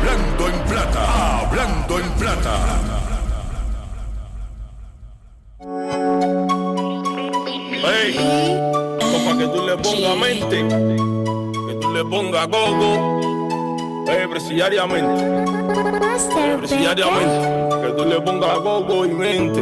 Hablando 0.00 0.48
en 0.48 0.60
plata, 0.64 1.40
hablando 1.40 1.98
en 1.98 2.10
plata. 2.12 2.54
Hey, 7.82 8.16
para 8.98 9.38
que 9.38 9.46
tú 9.46 9.66
le 9.66 9.76
pongas 9.76 10.16
mente, 10.16 10.68
que 11.68 11.74
tú 11.80 11.92
le 11.92 12.04
pongas 12.04 12.48
gogo, 12.48 13.20
hey, 14.08 14.26
presidiariamente, 14.30 15.22
hey, 16.34 16.56
presidiariamente, 16.56 17.76
que 17.82 17.92
tú 17.92 18.04
le 18.06 18.20
pongas 18.22 18.58
gogo 18.60 19.04
y 19.04 19.08
mente. 19.10 19.60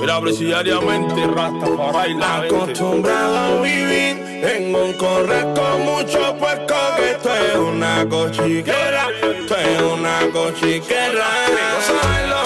Mira, 0.00 0.20
presidiariamente, 0.20 1.26
rasta 1.26 1.66
para 1.76 1.92
bailar. 1.92 2.44
Acostumbrado 2.44 3.36
a 3.36 3.62
vivir 3.62 4.17
correr 4.72 5.46
con 5.54 5.84
mucho 5.84 6.36
puerco 6.36 6.74
que 6.96 7.12
esto 7.12 7.34
es 7.34 7.56
una 7.56 8.06
cochiquera, 8.08 9.08
esto 9.22 9.56
es 9.56 9.82
una 9.82 10.20
cochiquera. 10.32 12.37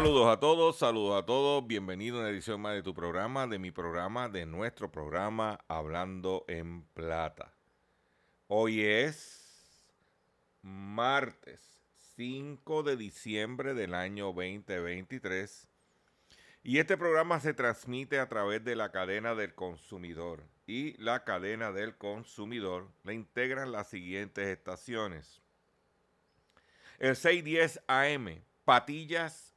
Saludos 0.00 0.28
a 0.28 0.40
todos, 0.40 0.78
saludos 0.78 1.22
a 1.22 1.26
todos. 1.26 1.66
Bienvenido 1.66 2.16
a 2.16 2.20
una 2.20 2.30
edición 2.30 2.58
más 2.62 2.72
de 2.72 2.82
tu 2.82 2.94
programa, 2.94 3.46
de 3.46 3.58
mi 3.58 3.70
programa, 3.70 4.30
de 4.30 4.46
nuestro 4.46 4.90
programa 4.90 5.60
Hablando 5.68 6.46
en 6.48 6.84
Plata. 6.94 7.52
Hoy 8.46 8.80
es 8.80 9.84
martes 10.62 11.60
5 12.16 12.82
de 12.82 12.96
diciembre 12.96 13.74
del 13.74 13.92
año 13.92 14.32
2023 14.32 15.68
y 16.62 16.78
este 16.78 16.96
programa 16.96 17.38
se 17.38 17.52
transmite 17.52 18.20
a 18.20 18.28
través 18.30 18.64
de 18.64 18.76
la 18.76 18.92
cadena 18.92 19.34
del 19.34 19.54
consumidor 19.54 20.44
y 20.66 20.94
la 20.96 21.24
cadena 21.24 21.72
del 21.72 21.94
consumidor 21.98 22.88
le 23.04 23.12
integran 23.12 23.70
las 23.70 23.90
siguientes 23.90 24.48
estaciones. 24.48 25.42
El 26.98 27.16
610 27.16 27.82
AM, 27.86 28.42
Patillas, 28.64 29.49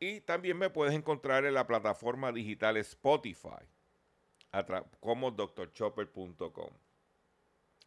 Y 0.00 0.20
también 0.20 0.56
me 0.58 0.70
puedes 0.70 0.94
encontrar 0.94 1.44
en 1.44 1.54
la 1.54 1.66
plataforma 1.66 2.32
digital 2.32 2.76
Spotify 2.76 3.66
como 5.00 5.30
drchopper.com. 5.30 6.70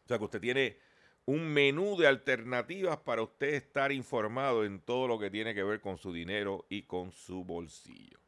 O 0.04 0.08
sea 0.08 0.18
que 0.18 0.24
usted 0.24 0.40
tiene 0.40 0.78
un 1.24 1.52
menú 1.52 1.96
de 1.96 2.06
alternativas 2.06 2.98
para 2.98 3.22
usted 3.22 3.54
estar 3.54 3.92
informado 3.92 4.64
en 4.64 4.80
todo 4.80 5.06
lo 5.06 5.18
que 5.18 5.30
tiene 5.30 5.54
que 5.54 5.62
ver 5.62 5.80
con 5.80 5.96
su 5.96 6.12
dinero 6.12 6.66
y 6.68 6.82
con 6.82 7.12
su 7.12 7.44
bolsillo. 7.44 8.18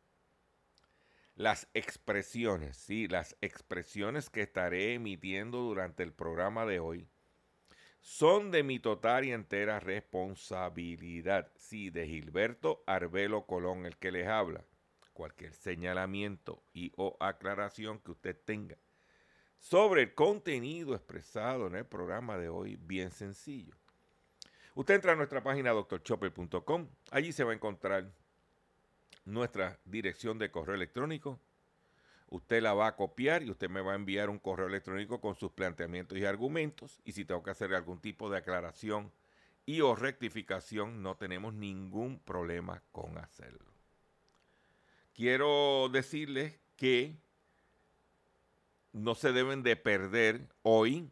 Las 1.35 1.69
expresiones, 1.75 2.77
sí, 2.77 3.09
las 3.09 3.37
expresiones 3.41 4.31
que 4.31 4.43
estaré 4.43 4.95
emitiendo 4.95 5.59
durante 5.59 6.05
el 6.05 6.13
programa 6.13 6.65
de 6.65 6.79
hoy 6.79 7.09
son 8.05 8.51
de 8.51 8.63
mi 8.63 8.79
total 8.79 9.25
y 9.25 9.33
entera 9.33 9.81
responsabilidad. 9.81 11.51
Sí, 11.57 11.89
de 11.89 12.07
Gilberto 12.07 12.85
Arbelo 12.87 13.47
Colón, 13.47 13.87
el 13.87 13.97
que 13.97 14.13
les 14.13 14.29
habla. 14.29 14.63
Cualquier 15.15 15.55
señalamiento 15.55 16.63
y 16.75 16.93
o 16.97 17.17
aclaración 17.19 17.99
que 18.01 18.11
usted 18.11 18.37
tenga 18.45 18.77
sobre 19.59 20.03
el 20.03 20.15
contenido 20.15 20.95
expresado 20.95 21.67
en 21.69 21.77
el 21.77 21.87
programa 21.87 22.37
de 22.37 22.51
hoy, 22.51 22.77
bien 22.77 23.11
sencillo. 23.11 23.75
Usted 24.75 24.97
entra 24.97 25.13
a 25.13 25.17
nuestra 25.17 25.43
página 25.43 25.73
drchopper.com, 25.73 26.89
allí 27.11 27.33
se 27.33 27.45
va 27.45 27.53
a 27.53 27.55
encontrar 27.55 28.13
nuestra 29.25 29.79
dirección 29.87 30.39
de 30.39 30.51
correo 30.51 30.75
electrónico. 30.75 31.41
Usted 32.29 32.63
la 32.63 32.75
va 32.75 32.89
a 32.89 32.97
copiar 32.97 33.43
y 33.43 33.51
usted 33.51 33.69
me 33.71 33.81
va 33.81 33.93
a 33.93 33.97
enviar 33.97 34.31
un 34.31 34.39
correo 34.39 34.67
electrónico 34.67 35.21
con 35.21 35.35
sus 35.35 35.53
planteamientos 35.53 36.19
y 36.19 36.25
argumentos. 36.25 37.01
Y 37.05 37.13
si 37.13 37.25
tengo 37.25 37.43
que 37.43 37.51
hacer 37.51 37.75
algún 37.75 38.01
tipo 38.01 38.29
de 38.31 38.39
aclaración 38.39 39.13
y 39.67 39.81
o 39.81 39.95
rectificación, 39.95 41.03
no 41.03 41.17
tenemos 41.17 41.55
ningún 41.55 42.19
problema 42.19 42.83
con 42.93 43.19
hacerlo. 43.19 43.73
Quiero 45.15 45.89
decirles 45.93 46.59
que 46.77 47.17
no 48.93 49.15
se 49.15 49.33
deben 49.33 49.63
de 49.63 49.77
perder 49.77 50.49
hoy, 50.63 51.11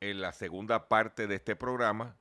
en 0.00 0.20
la 0.20 0.32
segunda 0.32 0.88
parte 0.88 1.26
de 1.26 1.34
este 1.36 1.56
programa, 1.56 2.16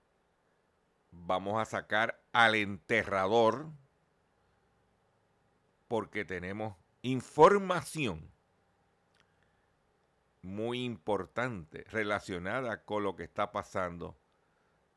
vamos 1.12 1.62
a 1.62 1.66
sacar 1.66 2.22
al 2.32 2.56
enterrador 2.56 3.68
porque 5.88 6.26
tenemos 6.26 6.76
información 7.02 8.32
muy 10.42 10.84
importante 10.84 11.84
relacionada 11.90 12.84
con 12.84 13.04
lo 13.04 13.16
que 13.16 13.24
está 13.24 13.52
pasando 13.52 14.18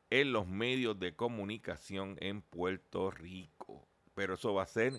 en 0.09 0.33
los 0.33 0.47
medios 0.47 0.99
de 0.99 1.15
comunicación 1.15 2.17
en 2.19 2.41
Puerto 2.41 3.11
Rico. 3.11 3.87
Pero 4.13 4.35
eso 4.35 4.53
va 4.53 4.63
a 4.63 4.67
ser 4.67 4.93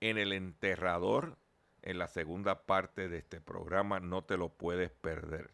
en 0.00 0.18
el 0.18 0.32
enterrador 0.32 1.36
en 1.82 1.98
la 1.98 2.08
segunda 2.08 2.66
parte 2.66 3.08
de 3.08 3.18
este 3.18 3.40
programa. 3.40 4.00
No 4.00 4.24
te 4.24 4.36
lo 4.36 4.48
puedes 4.48 4.90
perder. 4.90 5.50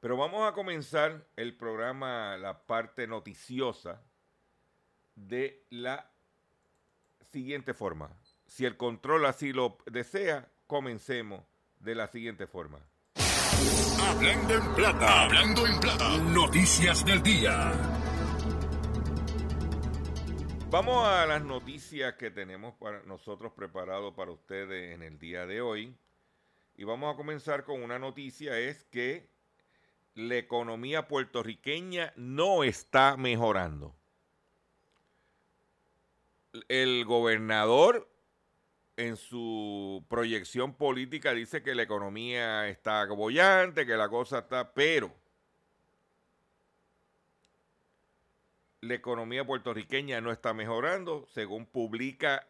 Pero 0.00 0.16
vamos 0.16 0.46
a 0.46 0.52
comenzar 0.52 1.26
el 1.36 1.56
programa, 1.56 2.36
la 2.36 2.66
parte 2.66 3.06
noticiosa, 3.06 4.02
de 5.16 5.64
la 5.70 6.10
siguiente 7.32 7.72
forma. 7.72 8.10
Si 8.46 8.64
el 8.64 8.76
control 8.76 9.26
así 9.26 9.52
lo 9.52 9.78
desea, 9.86 10.48
comencemos 10.66 11.44
de 11.80 11.94
la 11.94 12.08
siguiente 12.08 12.46
forma. 12.46 12.80
Hablando 14.00 14.54
en 14.54 14.74
plata, 14.74 15.22
hablando 15.24 15.66
en 15.66 15.80
plata, 15.80 16.18
noticias 16.18 17.04
del 17.04 17.22
día. 17.22 17.72
Vamos 20.70 21.06
a 21.06 21.24
las 21.26 21.42
noticias 21.42 22.14
que 22.14 22.30
tenemos 22.30 22.74
para 22.74 23.02
nosotros 23.04 23.52
preparado 23.52 24.14
para 24.14 24.32
ustedes 24.32 24.94
en 24.94 25.02
el 25.02 25.18
día 25.18 25.46
de 25.46 25.60
hoy. 25.60 25.96
Y 26.76 26.84
vamos 26.84 27.14
a 27.14 27.16
comenzar 27.16 27.64
con 27.64 27.82
una 27.82 27.98
noticia, 27.98 28.58
es 28.58 28.84
que 28.84 29.28
la 30.14 30.36
economía 30.36 31.06
puertorriqueña 31.06 32.12
no 32.16 32.64
está 32.64 33.16
mejorando. 33.16 33.94
El 36.68 37.04
gobernador 37.04 38.08
en 38.96 39.16
su 39.16 40.04
proyección 40.08 40.74
política 40.74 41.34
dice 41.34 41.62
que 41.62 41.74
la 41.74 41.82
economía 41.82 42.68
está 42.68 43.04
bollante, 43.06 43.86
que 43.86 43.96
la 43.96 44.08
cosa 44.08 44.40
está, 44.40 44.72
pero 44.72 45.12
la 48.80 48.94
economía 48.94 49.44
puertorriqueña 49.44 50.20
no 50.20 50.30
está 50.30 50.54
mejorando, 50.54 51.26
según 51.26 51.66
publica 51.66 52.46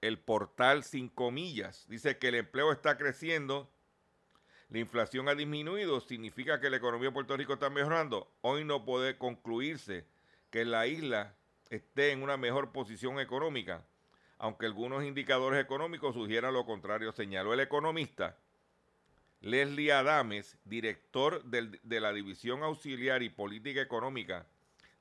el 0.00 0.18
portal 0.18 0.84
Cinco 0.84 1.30
Millas. 1.30 1.86
Dice 1.88 2.18
que 2.18 2.28
el 2.28 2.36
empleo 2.36 2.72
está 2.72 2.96
creciendo, 2.96 3.68
la 4.70 4.78
inflación 4.78 5.28
ha 5.28 5.34
disminuido, 5.34 6.00
significa 6.00 6.60
que 6.60 6.70
la 6.70 6.78
economía 6.78 7.08
de 7.08 7.14
Puerto 7.14 7.36
Rico 7.36 7.54
está 7.54 7.68
mejorando. 7.68 8.30
Hoy 8.40 8.64
no 8.64 8.84
puede 8.84 9.18
concluirse 9.18 10.06
que 10.50 10.64
la 10.64 10.86
isla 10.86 11.34
esté 11.68 12.12
en 12.12 12.22
una 12.22 12.36
mejor 12.36 12.72
posición 12.72 13.20
económica 13.20 13.84
aunque 14.38 14.66
algunos 14.66 15.04
indicadores 15.04 15.62
económicos 15.62 16.14
sugieran 16.14 16.54
lo 16.54 16.66
contrario, 16.66 17.12
señaló 17.12 17.54
el 17.54 17.60
economista 17.60 18.36
Leslie 19.40 19.92
Adames, 19.92 20.58
director 20.64 21.44
de 21.44 22.00
la 22.00 22.12
División 22.12 22.62
Auxiliar 22.62 23.22
y 23.22 23.28
Política 23.28 23.80
Económica 23.80 24.46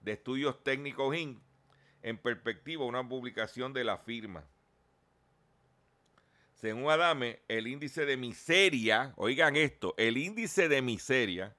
de 0.02 0.14
Estudios 0.14 0.64
Técnicos 0.64 1.16
INC, 1.16 1.40
en 2.04 2.18
perspectiva 2.18 2.86
una 2.86 3.08
publicación 3.08 3.74
de 3.74 3.84
la 3.84 3.98
firma. 3.98 4.44
Según 6.54 6.90
Adame, 6.90 7.40
el 7.48 7.68
índice 7.68 8.06
de 8.06 8.18
miseria, 8.18 9.14
oigan 9.18 9.56
esto, 9.56 9.94
el 9.98 10.18
índice 10.18 10.70
de 10.70 10.82
miseria 10.82 11.56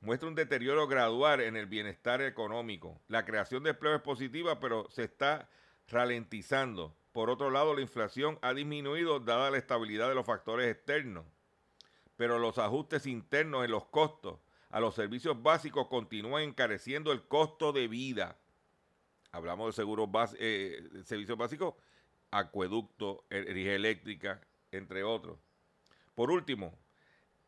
muestra 0.00 0.28
un 0.28 0.34
deterioro 0.34 0.86
gradual 0.86 1.40
en 1.40 1.56
el 1.56 1.66
bienestar 1.66 2.22
económico. 2.22 3.00
La 3.08 3.24
creación 3.24 3.62
de 3.62 3.70
empleo 3.70 3.94
es 3.94 4.02
positiva, 4.02 4.60
pero 4.60 4.88
se 4.90 5.04
está 5.04 5.48
ralentizando. 5.90 6.96
Por 7.12 7.28
otro 7.30 7.50
lado, 7.50 7.74
la 7.74 7.80
inflación 7.80 8.38
ha 8.42 8.54
disminuido 8.54 9.20
dada 9.20 9.50
la 9.50 9.58
estabilidad 9.58 10.08
de 10.08 10.14
los 10.14 10.26
factores 10.26 10.70
externos, 10.70 11.26
pero 12.16 12.38
los 12.38 12.58
ajustes 12.58 13.06
internos 13.06 13.64
en 13.64 13.72
los 13.72 13.86
costos 13.86 14.38
a 14.70 14.78
los 14.78 14.94
servicios 14.94 15.42
básicos 15.42 15.88
continúan 15.88 16.44
encareciendo 16.44 17.10
el 17.12 17.22
costo 17.22 17.72
de 17.72 17.88
vida. 17.88 18.38
Hablamos 19.32 19.68
de 19.68 19.72
seguros 19.82 20.08
eh, 20.38 20.88
servicios 21.04 21.36
básicos, 21.36 21.74
acueducto, 22.30 23.24
energía 23.30 23.74
eléctrica, 23.74 24.40
entre 24.70 25.02
otros. 25.02 25.38
Por 26.14 26.30
último, 26.30 26.78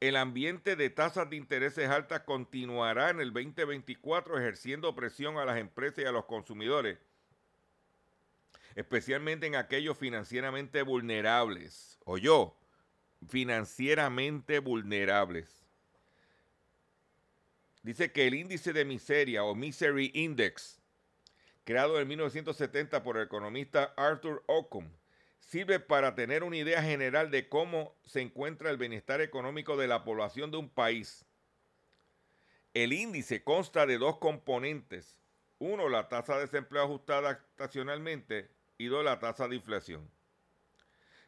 el 0.01 0.17
ambiente 0.17 0.75
de 0.75 0.91
tasas 0.91 1.31
de 1.31 1.37
intereses 1.37 1.89
altas 1.89 2.23
continuará 2.23 3.11
en 3.11 3.21
el 3.21 3.33
2024 3.33 4.37
ejerciendo 4.37 4.95
presión 4.97 5.39
a 5.39 5.45
las 5.45 5.59
empresas 5.59 6.05
y 6.05 6.07
a 6.09 6.13
los 6.13 6.25
consumidores 6.25 6.99
especialmente 8.75 9.47
en 9.47 9.57
aquellos 9.57 9.99
financieramente 9.99 10.83
vulnerables. 10.83 11.99
O 12.05 12.19
yo, 12.19 12.57
financieramente 13.29 14.59
vulnerables. 14.59 15.63
Dice 17.83 18.13
que 18.13 18.27
el 18.27 18.35
índice 18.35 18.73
de 18.73 18.85
miseria 18.85 19.43
o 19.45 19.55
Misery 19.55 20.13
Index, 20.15 20.81
creado 21.65 22.01
en 22.01 22.09
1970 22.09 23.03
por 23.03 23.17
el 23.17 23.25
economista 23.25 23.93
Arthur 23.97 24.45
Ockham, 24.47 24.89
sirve 25.41 25.81
para 25.81 26.15
tener 26.15 26.45
una 26.45 26.57
idea 26.57 26.83
general 26.83 27.31
de 27.31 27.49
cómo 27.49 27.97
se 28.07 28.21
encuentra 28.21 28.71
el 28.71 28.77
bienestar 28.77 29.21
económico 29.21 29.77
de 29.77 29.89
la 29.89 30.05
población 30.05 30.51
de 30.53 30.59
un 30.59 30.69
país. 30.69 31.25
El 32.73 32.93
índice 32.93 33.43
consta 33.43 33.85
de 33.85 33.99
dos 33.99 34.19
componentes. 34.19 35.19
Uno, 35.59 35.89
la 35.89 36.09
tasa 36.09 36.37
de 36.37 36.43
desempleo 36.43 36.85
ajustada 36.85 37.33
estacionalmente 37.33 38.49
la 38.89 39.19
tasa 39.19 39.49
de 39.49 39.57
inflación. 39.57 40.11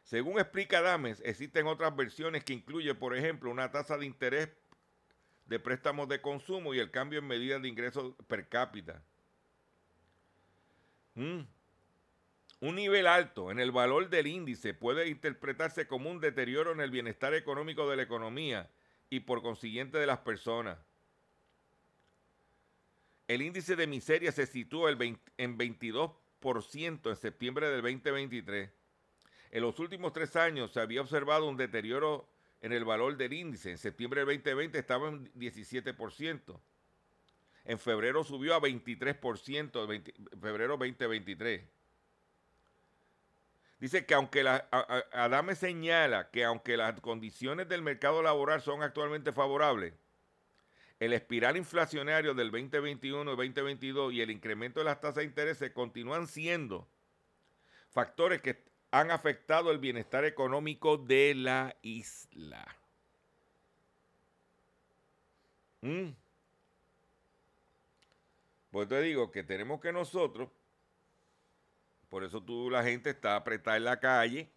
Según 0.03 0.39
explica 0.39 0.81
Dames, 0.81 1.21
existen 1.25 1.65
otras 1.65 1.95
versiones 1.95 2.43
que 2.43 2.53
incluyen, 2.53 2.97
por 2.97 3.15
ejemplo, 3.15 3.49
una 3.49 3.71
tasa 3.71 3.97
de 3.97 4.05
interés 4.05 4.49
de 5.45 5.59
préstamos 5.59 6.07
de 6.07 6.21
consumo 6.21 6.73
y 6.73 6.79
el 6.79 6.91
cambio 6.91 7.19
en 7.19 7.27
medidas 7.27 7.61
de 7.61 7.69
ingresos 7.69 8.13
per 8.27 8.47
cápita. 8.47 9.01
Mm. 11.15 11.41
Un 12.61 12.75
nivel 12.75 13.07
alto 13.07 13.51
en 13.51 13.59
el 13.59 13.71
valor 13.71 14.09
del 14.09 14.27
índice 14.27 14.73
puede 14.73 15.07
interpretarse 15.07 15.87
como 15.87 16.09
un 16.09 16.19
deterioro 16.19 16.71
en 16.71 16.81
el 16.81 16.91
bienestar 16.91 17.33
económico 17.33 17.89
de 17.89 17.95
la 17.95 18.03
economía 18.03 18.69
y 19.09 19.21
por 19.21 19.41
consiguiente 19.41 19.97
de 19.97 20.07
las 20.07 20.19
personas. 20.19 20.77
El 23.27 23.41
índice 23.41 23.75
de 23.75 23.87
miseria 23.87 24.31
se 24.31 24.45
sitúa 24.45 24.91
en 25.37 25.57
22 25.57 26.11
en 26.41 27.15
septiembre 27.15 27.69
del 27.69 27.81
2023. 27.81 28.69
En 29.51 29.61
los 29.61 29.79
últimos 29.79 30.13
tres 30.13 30.35
años 30.35 30.71
se 30.71 30.79
había 30.79 31.01
observado 31.01 31.47
un 31.47 31.57
deterioro 31.57 32.29
en 32.61 32.71
el 32.71 32.85
valor 32.85 33.17
del 33.17 33.33
índice. 33.33 33.71
En 33.71 33.77
septiembre 33.77 34.25
del 34.25 34.37
2020 34.37 34.77
estaba 34.77 35.09
en 35.09 35.31
17%. 35.33 36.59
En 37.65 37.79
febrero 37.79 38.23
subió 38.23 38.53
a 38.53 38.61
23%, 38.61 39.93
en 39.93 40.39
febrero 40.39 40.77
2023. 40.77 41.63
Dice 43.79 44.05
que 44.05 44.13
aunque 44.13 44.43
la, 44.43 44.67
Adame 45.11 45.55
señala 45.55 46.29
que 46.29 46.43
aunque 46.43 46.77
las 46.77 46.99
condiciones 47.01 47.67
del 47.67 47.81
mercado 47.81 48.21
laboral 48.21 48.61
son 48.61 48.83
actualmente 48.83 49.31
favorables, 49.31 49.93
el 50.99 51.13
espiral 51.13 51.57
inflacionario 51.57 52.33
del 52.33 52.51
2021 52.51 53.33
y 53.33 53.35
2022 53.35 54.13
y 54.13 54.21
el 54.21 54.31
incremento 54.31 54.79
de 54.79 54.85
las 54.85 55.01
tasas 55.01 55.15
de 55.17 55.23
interés 55.25 55.63
continúan 55.73 56.27
siendo 56.27 56.87
factores 57.89 58.41
que 58.41 58.63
han 58.91 59.11
afectado 59.11 59.71
el 59.71 59.79
bienestar 59.79 60.23
económico 60.25 60.97
de 60.97 61.35
la 61.35 61.75
isla. 61.81 62.65
Mm. 65.81 66.11
Pues 68.71 68.87
te 68.89 69.01
digo 69.01 69.31
que 69.31 69.43
tenemos 69.43 69.79
que 69.79 69.93
nosotros, 69.93 70.49
por 72.09 72.23
eso 72.23 72.41
tú 72.41 72.69
la 72.69 72.83
gente 72.83 73.09
está 73.09 73.35
apretada 73.35 73.77
en 73.77 73.85
la 73.85 73.99
calle, 73.99 74.49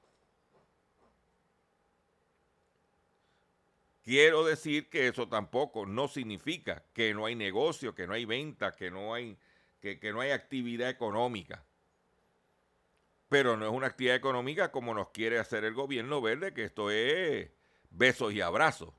Quiero 4.09 4.43
decir 4.43 4.89
que 4.89 5.07
eso 5.09 5.29
tampoco 5.29 5.85
no 5.85 6.09
significa 6.09 6.83
que 6.95 7.13
no 7.13 7.27
hay 7.27 7.35
negocio, 7.35 7.95
que 7.95 8.07
no 8.07 8.15
hay 8.15 8.25
venta, 8.25 8.75
que 8.75 8.91
no 8.91 9.13
hay, 9.13 9.37
que, 9.83 10.01
no 10.15 10.23
hay 10.23 10.31
actividad 10.31 10.89
económica. 10.89 11.63
Pero 13.29 13.59
no 13.59 13.67
es 13.67 13.71
una 13.71 13.89
actividad 13.89 14.17
económica 14.17 14.73
como 14.73 14.95
nos 14.95 15.11
quiere 15.11 15.39
hacer 15.39 15.65
el 15.65 15.75
gobierno 15.75 16.23
verde, 16.23 16.55
que 16.55 16.65
esto 16.65 16.91
es 16.91 17.51
besos 17.91 18.33
y 18.33 18.41
abrazos. 18.41 18.95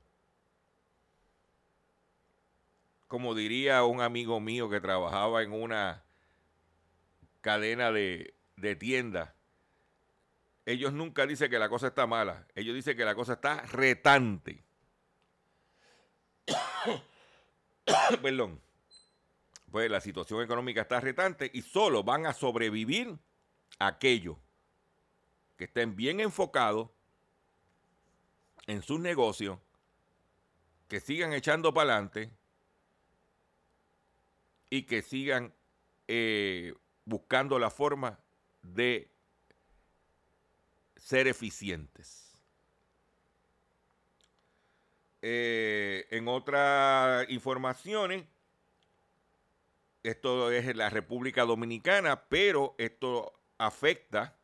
Como 3.08 3.34
diría 3.34 3.82
un 3.82 4.02
amigo 4.02 4.38
mío 4.38 4.70
que 4.70 4.80
trabajaba 4.80 5.42
en 5.42 5.50
una 5.50 6.04
cadena 7.40 7.90
de, 7.90 8.36
de 8.54 8.76
tiendas, 8.76 9.30
ellos 10.66 10.92
nunca 10.92 11.26
dicen 11.26 11.50
que 11.50 11.58
la 11.58 11.68
cosa 11.68 11.88
está 11.88 12.06
mala, 12.06 12.46
ellos 12.54 12.76
dicen 12.76 12.96
que 12.96 13.04
la 13.04 13.16
cosa 13.16 13.32
está 13.32 13.62
retante. 13.62 14.69
Perdón. 18.22 18.60
Pues 19.70 19.90
la 19.90 20.00
situación 20.00 20.42
económica 20.42 20.82
está 20.82 20.98
retante 21.00 21.50
y 21.52 21.62
solo 21.62 22.02
van 22.02 22.26
a 22.26 22.32
sobrevivir 22.32 23.16
aquellos 23.78 24.36
que 25.56 25.64
estén 25.64 25.94
bien 25.94 26.20
enfocados 26.20 26.90
en 28.66 28.82
sus 28.82 28.98
negocios, 28.98 29.58
que 30.88 31.00
sigan 31.00 31.32
echando 31.32 31.72
para 31.72 31.92
adelante 31.92 32.32
y 34.70 34.82
que 34.82 35.02
sigan 35.02 35.54
eh, 36.08 36.74
buscando 37.04 37.58
la 37.58 37.70
forma 37.70 38.18
de 38.62 39.10
ser 40.96 41.26
eficientes. 41.28 42.29
Eh, 45.22 46.06
en 46.10 46.28
otras 46.28 47.28
informaciones, 47.30 48.24
esto 50.02 50.50
es 50.50 50.74
la 50.74 50.88
República 50.88 51.44
Dominicana, 51.44 52.24
pero 52.28 52.74
esto 52.78 53.32
afecta 53.58 54.36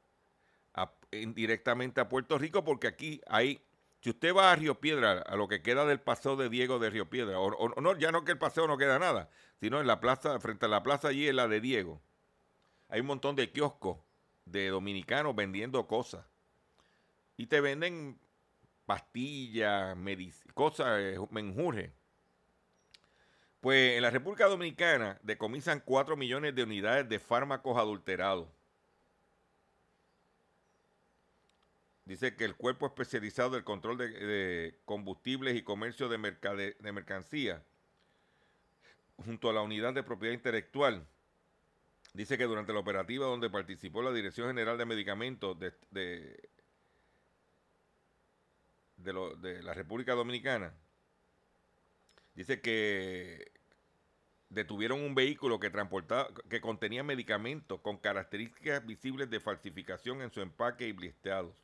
indirectamente 1.13 2.01
a 2.01 2.09
Puerto 2.09 2.39
Rico 2.39 2.65
porque 2.65 2.87
aquí 2.87 3.21
hay, 3.27 3.63
si 4.01 4.11
usted 4.11 4.35
va 4.35 4.53
a 4.53 4.57
Río 4.57 4.81
Piedra, 4.81 5.23
a 5.23 5.37
lo 5.37 5.49
que 5.49 5.63
queda 5.63 5.87
del 5.87 6.01
paseo 6.01 6.37
de 6.37 6.49
Diego 6.49 6.79
de 6.79 6.91
Río 6.91 7.09
Piedra, 7.09 7.39
o, 7.41 7.81
no, 7.81 7.97
ya 7.97 8.13
no 8.13 8.25
que 8.25 8.33
el 8.33 8.39
paseo 8.39 8.67
no 8.67 8.77
queda 8.77 8.99
nada, 8.99 9.31
sino 9.61 9.81
en 9.81 9.87
la 9.87 10.01
plaza, 10.01 10.39
frente 10.41 10.67
a 10.67 10.69
la 10.69 10.83
plaza 10.83 11.09
allí 11.09 11.29
en 11.29 11.37
la 11.37 11.49
de 11.49 11.61
Diego, 11.61 12.01
hay 12.89 13.01
un 13.01 13.07
montón 13.07 13.37
de 13.37 13.51
kioscos 13.51 13.99
de 14.45 14.69
dominicanos 14.69 15.35
vendiendo 15.35 15.87
cosas. 15.87 16.25
Y 17.37 17.47
te 17.47 17.61
venden 17.61 18.19
pastillas, 18.87 19.97
cosas, 20.55 21.01
eh, 21.01 21.19
menjurje. 21.31 21.93
Pues 23.61 23.97
en 23.97 24.03
la 24.03 24.11
República 24.11 24.47
Dominicana 24.47 25.19
decomisan 25.23 25.83
4 25.85 26.17
millones 26.17 26.55
de 26.55 26.63
unidades 26.63 27.09
de 27.09 27.19
fármacos 27.19 27.77
adulterados. 27.77 28.49
Dice 32.05 32.37
que 32.37 32.45
el 32.45 32.55
cuerpo 32.55 32.87
especializado 32.87 33.51
del 33.51 33.65
control 33.65 33.99
de, 33.99 34.79
combustibles 34.85 35.57
y 35.57 35.63
comercio 35.63 36.09
de, 36.09 36.77
de 36.79 36.93
mercancía, 36.93 37.65
junto 39.17 39.51
a 39.51 39.53
la 39.53 39.63
unidad 39.63 39.93
de 39.93 40.05
propiedad 40.05 40.33
intelectual, 40.33 41.05
dice 42.15 42.39
que 42.39 42.45
durante 42.45 42.73
la 42.73 42.79
operativa 42.79 43.27
donde 43.27 43.51
participó 43.51 44.03
la 44.03 44.13
Dirección 44.13 44.47
General 44.47 44.79
de 44.79 44.87
Medicamentos 44.87 45.59
de, 45.91 46.49
de 48.97 49.63
la 49.63 49.75
República 49.75 50.15
Dominicana, 50.15 50.73
dice 52.35 52.61
que 52.61 53.53
detuvieron 54.49 55.01
un 55.01 55.15
vehículo 55.15 55.59
que 55.59 55.71
transportaba, 55.71 56.29
que 56.49 56.61
contenía 56.61 57.03
medicamentos 57.03 57.81
con 57.81 57.99
características 57.99 58.85
visibles 58.87 59.29
de 59.31 59.41
falsificación 59.41 60.23
en 60.23 60.31
su 60.31 60.41
empaque 60.41 60.87
y 60.87 60.93
blisteados. 60.93 61.55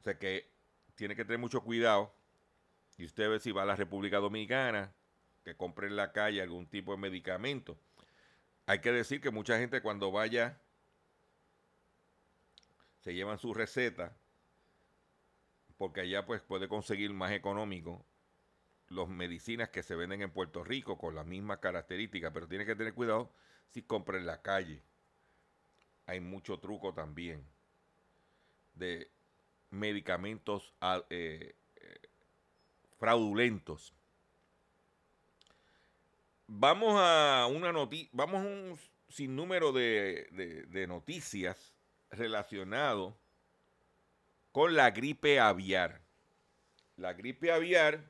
O 0.00 0.02
sea 0.02 0.18
que 0.18 0.48
tiene 0.94 1.16
que 1.16 1.24
tener 1.24 1.38
mucho 1.38 1.62
cuidado. 1.62 2.12
Y 2.96 3.06
usted 3.06 3.30
ve 3.30 3.40
si 3.40 3.52
va 3.52 3.62
a 3.62 3.66
la 3.66 3.76
República 3.76 4.18
Dominicana, 4.18 4.92
que 5.44 5.56
compre 5.56 5.86
en 5.86 5.96
la 5.96 6.12
calle 6.12 6.42
algún 6.42 6.66
tipo 6.66 6.92
de 6.92 6.98
medicamento. 6.98 7.78
Hay 8.66 8.80
que 8.80 8.92
decir 8.92 9.20
que 9.20 9.30
mucha 9.30 9.58
gente 9.58 9.80
cuando 9.80 10.12
vaya 10.12 10.60
se 13.00 13.14
llevan 13.14 13.38
su 13.38 13.54
receta 13.54 14.14
porque 15.80 16.02
allá 16.02 16.26
pues 16.26 16.42
puede 16.42 16.68
conseguir 16.68 17.10
más 17.14 17.32
económico 17.32 18.04
las 18.88 19.08
medicinas 19.08 19.70
que 19.70 19.82
se 19.82 19.94
venden 19.94 20.20
en 20.20 20.30
Puerto 20.30 20.62
Rico 20.62 20.98
con 20.98 21.14
las 21.14 21.24
mismas 21.24 21.60
características, 21.60 22.32
pero 22.34 22.46
tiene 22.46 22.66
que 22.66 22.76
tener 22.76 22.92
cuidado 22.92 23.32
si 23.70 23.80
compra 23.80 24.18
en 24.18 24.26
la 24.26 24.42
calle. 24.42 24.82
Hay 26.04 26.20
mucho 26.20 26.58
truco 26.58 26.92
también 26.92 27.46
de 28.74 29.10
medicamentos 29.70 30.74
eh, 31.08 31.56
eh, 31.76 32.00
fraudulentos. 32.98 33.94
Vamos 36.46 36.92
a 36.98 37.48
una 37.50 37.72
noticia, 37.72 38.10
vamos 38.12 38.44
a 38.44 38.46
un 38.46 38.78
sinnúmero 39.08 39.72
de, 39.72 40.66
de 40.68 40.86
noticias 40.86 41.72
relacionado 42.10 43.16
con 44.52 44.74
la 44.74 44.90
gripe 44.90 45.40
aviar. 45.40 46.00
La 46.96 47.12
gripe 47.12 47.52
aviar 47.52 48.04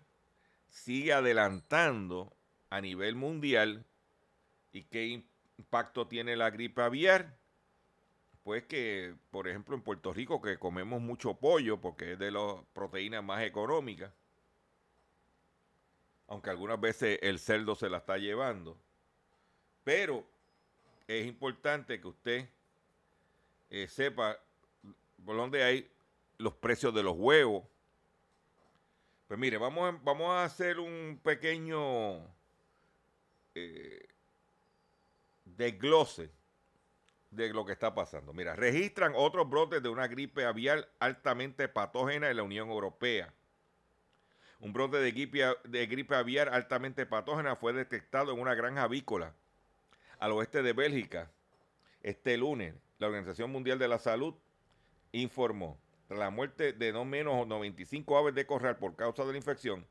sigue 0.69 1.13
adelantando 1.13 2.37
a 2.71 2.81
nivel 2.81 3.15
mundial. 3.15 3.85
¿Y 4.73 4.85
qué 4.85 5.25
impacto 5.59 6.07
tiene 6.07 6.37
la 6.37 6.51
gripe 6.51 6.83
aviar? 6.83 7.37
Pues 8.43 8.65
que, 8.65 9.15
por 9.31 9.49
ejemplo, 9.49 9.75
en 9.75 9.83
Puerto 9.83 10.13
Rico, 10.13 10.41
que 10.41 10.59
comemos 10.59 11.01
mucho 11.01 11.35
pollo 11.35 11.81
porque 11.81 12.13
es 12.13 12.19
de 12.19 12.31
las 12.31 12.65
proteínas 12.73 13.23
más 13.23 13.43
económicas, 13.43 14.13
aunque 16.27 16.51
algunas 16.51 16.81
veces 16.81 17.19
el 17.23 17.39
cerdo 17.39 17.75
se 17.75 17.91
la 17.91 17.99
está 17.99 18.17
llevando, 18.17 18.79
pero 19.85 20.25
es 21.07 21.27
importante 21.27 22.01
que 22.01 22.09
usted 22.09 22.49
eh, 23.69 23.89
sepa 23.89 24.39
por 25.25 25.37
dónde 25.37 25.63
hay 25.63 25.91
los 26.41 26.55
precios 26.55 26.95
de 26.95 27.03
los 27.03 27.17
huevos, 27.17 27.65
pues 29.29 29.39
mire, 29.39 29.59
vamos 29.59 29.95
a, 29.95 29.99
vamos 30.03 30.31
a 30.31 30.45
hacer 30.45 30.81
un 30.81 31.21
pequeño 31.23 32.27
eh, 33.55 34.09
desglose 35.45 36.31
de 37.31 37.53
lo 37.53 37.65
que 37.65 37.73
está 37.73 37.95
pasando. 37.95 38.33
Mira, 38.33 38.57
registran 38.57 39.13
otros 39.15 39.49
brotes 39.49 39.83
de 39.83 39.89
una 39.89 40.09
gripe 40.09 40.45
aviar 40.45 40.91
altamente 40.99 41.69
patógena 41.69 42.29
en 42.29 42.39
la 42.39 42.43
Unión 42.43 42.71
Europea. 42.71 43.33
Un 44.59 44.73
brote 44.73 44.99
de 44.99 45.13
gripe, 45.13 45.45
de 45.65 45.87
gripe 45.87 46.17
aviar 46.17 46.49
altamente 46.49 47.07
patógena 47.07 47.55
fue 47.55 47.73
detectado 47.73 48.33
en 48.33 48.41
una 48.41 48.55
granja 48.55 48.83
avícola 48.83 49.35
al 50.19 50.33
oeste 50.33 50.63
de 50.63 50.73
Bélgica 50.73 51.31
este 52.03 52.37
lunes. 52.37 52.75
La 52.99 53.07
Organización 53.07 53.53
Mundial 53.53 53.79
de 53.79 53.89
la 53.89 53.99
Salud 53.99 54.35
informó 55.13 55.79
la 56.19 56.31
muerte 56.31 56.73
de 56.73 56.93
no 56.93 57.05
menos 57.05 57.47
95 57.47 58.19
aves 58.19 58.35
de 58.35 58.47
corral 58.47 58.77
por 58.77 58.97
causa 58.97 59.25
de 59.25 59.33
la 59.33 59.39
infección, 59.39 59.87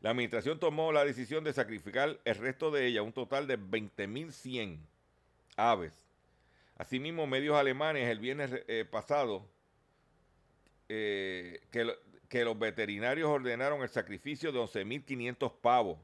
la 0.00 0.10
administración 0.10 0.58
tomó 0.58 0.90
la 0.92 1.04
decisión 1.04 1.44
de 1.44 1.52
sacrificar 1.52 2.18
el 2.24 2.34
resto 2.34 2.70
de 2.72 2.86
ellas, 2.86 3.04
un 3.04 3.12
total 3.12 3.46
de 3.46 3.58
20.100 3.58 4.78
aves. 5.56 5.92
Asimismo, 6.76 7.28
medios 7.28 7.56
alemanes 7.56 8.08
el 8.08 8.18
viernes 8.18 8.50
eh, 8.66 8.84
pasado 8.84 9.46
eh, 10.88 11.60
que, 11.70 12.44
los 12.44 12.58
veterinarios 12.58 13.30
ordenaron 13.30 13.82
el 13.82 13.88
sacrificio 13.88 14.50
de 14.50 14.58
11.500 14.58 15.52
pavos 15.60 15.98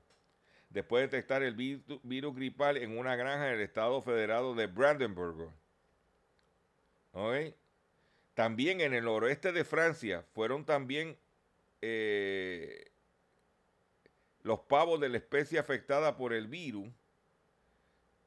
después 0.70 1.02
de 1.02 1.06
detectar 1.08 1.42
el 1.42 1.54
virus, 1.54 2.34
gripal 2.34 2.76
en 2.76 2.96
una 2.96 3.16
granja 3.16 3.48
en 3.48 3.54
el 3.54 3.60
estado 3.60 4.00
federado 4.00 4.54
de 4.54 4.66
Brandenburg. 4.66 5.50
¿Okay? 7.12 7.54
También 8.38 8.80
en 8.80 8.94
el 8.94 9.04
noroeste 9.04 9.50
de 9.50 9.64
Francia 9.64 10.24
fueron 10.32 10.64
también 10.64 11.18
eh, 11.82 12.92
los 14.44 14.60
pavos 14.60 15.00
de 15.00 15.08
la 15.08 15.16
especie 15.16 15.58
afectada 15.58 16.16
por 16.16 16.32
el 16.32 16.46
virus, 16.46 16.86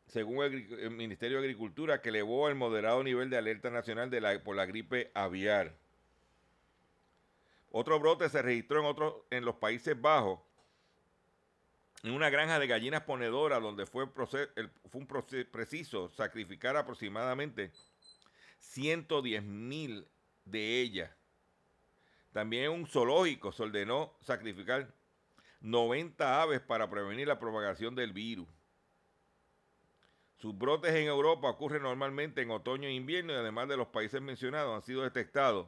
según 0.07 0.43
el, 0.43 0.91
Ministerio 0.91 1.37
de 1.37 1.45
Agricultura, 1.45 2.01
que 2.01 2.09
elevó 2.09 2.49
el 2.49 2.55
moderado 2.55 3.01
nivel 3.05 3.29
de 3.29 3.37
alerta 3.37 3.69
nacional 3.69 4.09
de 4.09 4.19
la, 4.19 4.43
por 4.43 4.57
la 4.57 4.65
gripe 4.65 5.11
aviar. 5.13 5.77
Otro 7.71 7.97
brote 7.97 8.27
se 8.27 8.41
registró 8.41 8.81
en, 8.81 8.87
otro, 8.87 9.25
en 9.29 9.45
los 9.45 9.55
Países 9.55 10.01
Bajos, 10.01 10.41
en 12.03 12.11
una 12.11 12.29
granja 12.29 12.59
de 12.59 12.67
gallinas 12.67 13.03
ponedoras, 13.03 13.61
donde 13.61 13.85
fue, 13.85 14.03
un 14.03 15.07
preciso 15.07 16.09
sacrificar 16.09 16.75
aproximadamente 16.75 17.71
110 18.61 19.43
mil 19.43 20.07
de 20.45 20.81
ellas. 20.81 21.11
También 22.31 22.71
un 22.71 22.87
zoológico 22.87 23.51
se 23.51 23.63
ordenó 23.63 24.13
sacrificar 24.21 24.93
90 25.59 26.41
aves 26.41 26.61
para 26.61 26.89
prevenir 26.89 27.27
la 27.27 27.39
propagación 27.39 27.93
del 27.95 28.13
virus. 28.13 28.47
Sus 30.37 30.57
brotes 30.57 30.95
en 30.95 31.07
Europa 31.07 31.49
ocurren 31.49 31.83
normalmente 31.83 32.41
en 32.41 32.49
otoño 32.49 32.87
e 32.87 32.93
invierno 32.93 33.33
y 33.33 33.35
además 33.35 33.67
de 33.67 33.77
los 33.77 33.89
países 33.89 34.21
mencionados 34.21 34.75
han 34.75 34.81
sido 34.81 35.03
detectados 35.03 35.67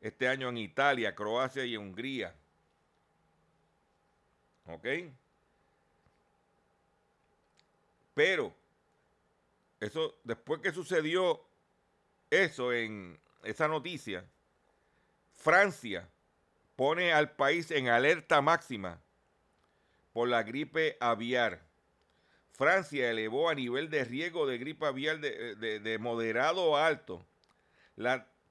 este 0.00 0.28
año 0.28 0.48
en 0.48 0.58
Italia, 0.58 1.14
Croacia 1.14 1.64
y 1.64 1.76
Hungría. 1.76 2.34
¿Ok? 4.66 4.86
Pero, 8.12 8.54
eso, 9.80 10.18
después 10.24 10.60
que 10.60 10.72
sucedió 10.72 11.45
eso 12.30 12.72
en 12.72 13.18
esa 13.44 13.68
noticia, 13.68 14.24
Francia 15.34 16.08
pone 16.74 17.12
al 17.12 17.30
país 17.32 17.70
en 17.70 17.88
alerta 17.88 18.40
máxima 18.42 19.00
por 20.12 20.28
la 20.28 20.42
gripe 20.42 20.96
aviar. 21.00 21.62
Francia 22.52 23.10
elevó 23.10 23.50
a 23.50 23.54
nivel 23.54 23.90
de 23.90 24.04
riesgo 24.04 24.46
de 24.46 24.58
gripe 24.58 24.86
aviar 24.86 25.20
de, 25.20 25.98
moderado 26.00 26.76
a 26.76 26.86
alto 26.86 27.24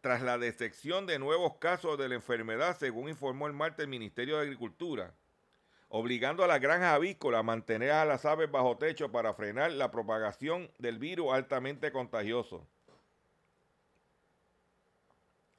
tras 0.02 0.22
la 0.22 0.38
detección 0.38 1.08
de 1.08 1.18
nuevos 1.18 1.58
casos 1.58 1.98
de 1.98 2.08
la 2.08 2.16
enfermedad, 2.16 2.78
según 2.78 3.10
informó 3.10 3.48
el 3.48 3.54
martes 3.54 3.84
el 3.84 3.90
Ministerio 3.90 4.38
de 4.38 4.44
Agricultura, 4.44 5.14
obligando 5.90 6.44
a 6.44 6.48
la 6.48 6.60
granja 6.60 6.94
avícola 6.94 7.40
a 7.40 7.44
mantener 7.44 7.92
a 7.92 8.06
las 8.06 8.26
aves 8.26 8.52
bajo 8.52 8.78
techo 8.78 9.12
para 9.12 9.34
frenar 9.34 9.72
la 9.72 9.90
propagación 9.90 10.70
del 10.78 11.00
virus 11.00 11.34
altamente 11.34 11.92
contagioso. 11.92 12.68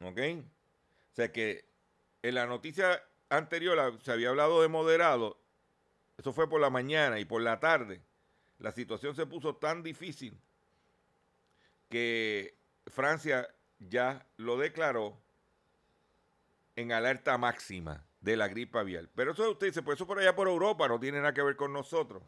¿Ok? 0.00 0.18
O 1.12 1.14
sea 1.14 1.32
que 1.32 1.64
en 2.22 2.34
la 2.34 2.46
noticia 2.46 3.02
anterior 3.28 3.98
se 4.02 4.12
había 4.12 4.28
hablado 4.28 4.62
de 4.62 4.68
moderado, 4.68 5.40
eso 6.18 6.32
fue 6.32 6.48
por 6.48 6.60
la 6.60 6.70
mañana 6.70 7.18
y 7.18 7.24
por 7.24 7.42
la 7.42 7.60
tarde, 7.60 8.02
la 8.58 8.72
situación 8.72 9.14
se 9.14 9.26
puso 9.26 9.56
tan 9.56 9.82
difícil 9.82 10.38
que 11.88 12.56
Francia 12.86 13.48
ya 13.78 14.26
lo 14.36 14.56
declaró 14.56 15.20
en 16.74 16.92
alerta 16.92 17.38
máxima 17.38 18.06
de 18.20 18.36
la 18.36 18.48
gripe 18.48 18.78
aviar. 18.78 19.08
Pero 19.14 19.32
eso 19.32 19.50
usted 19.50 19.68
dice, 19.68 19.82
pues 19.82 19.96
eso 19.96 20.06
por 20.06 20.18
allá 20.18 20.34
por 20.34 20.48
Europa 20.48 20.88
no 20.88 20.98
tiene 20.98 21.18
nada 21.18 21.34
que 21.34 21.42
ver 21.42 21.56
con 21.56 21.72
nosotros. 21.72 22.22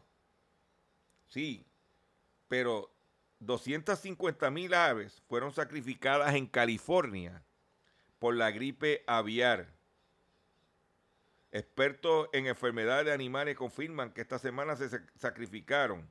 Sí, 1.27 1.65
pero 2.47 2.91
250 3.39 4.49
mil 4.49 4.73
aves 4.73 5.21
fueron 5.27 5.51
sacrificadas 5.51 6.35
en 6.35 6.47
California 6.47 7.43
por 8.19 8.35
la 8.35 8.51
gripe 8.51 9.03
aviar. 9.07 9.67
Expertos 11.51 12.29
en 12.31 12.45
enfermedades 12.45 13.05
de 13.05 13.13
animales 13.13 13.55
confirman 13.55 14.13
que 14.13 14.21
esta 14.21 14.37
semana 14.37 14.75
se 14.75 14.89
sacrificaron 15.15 16.07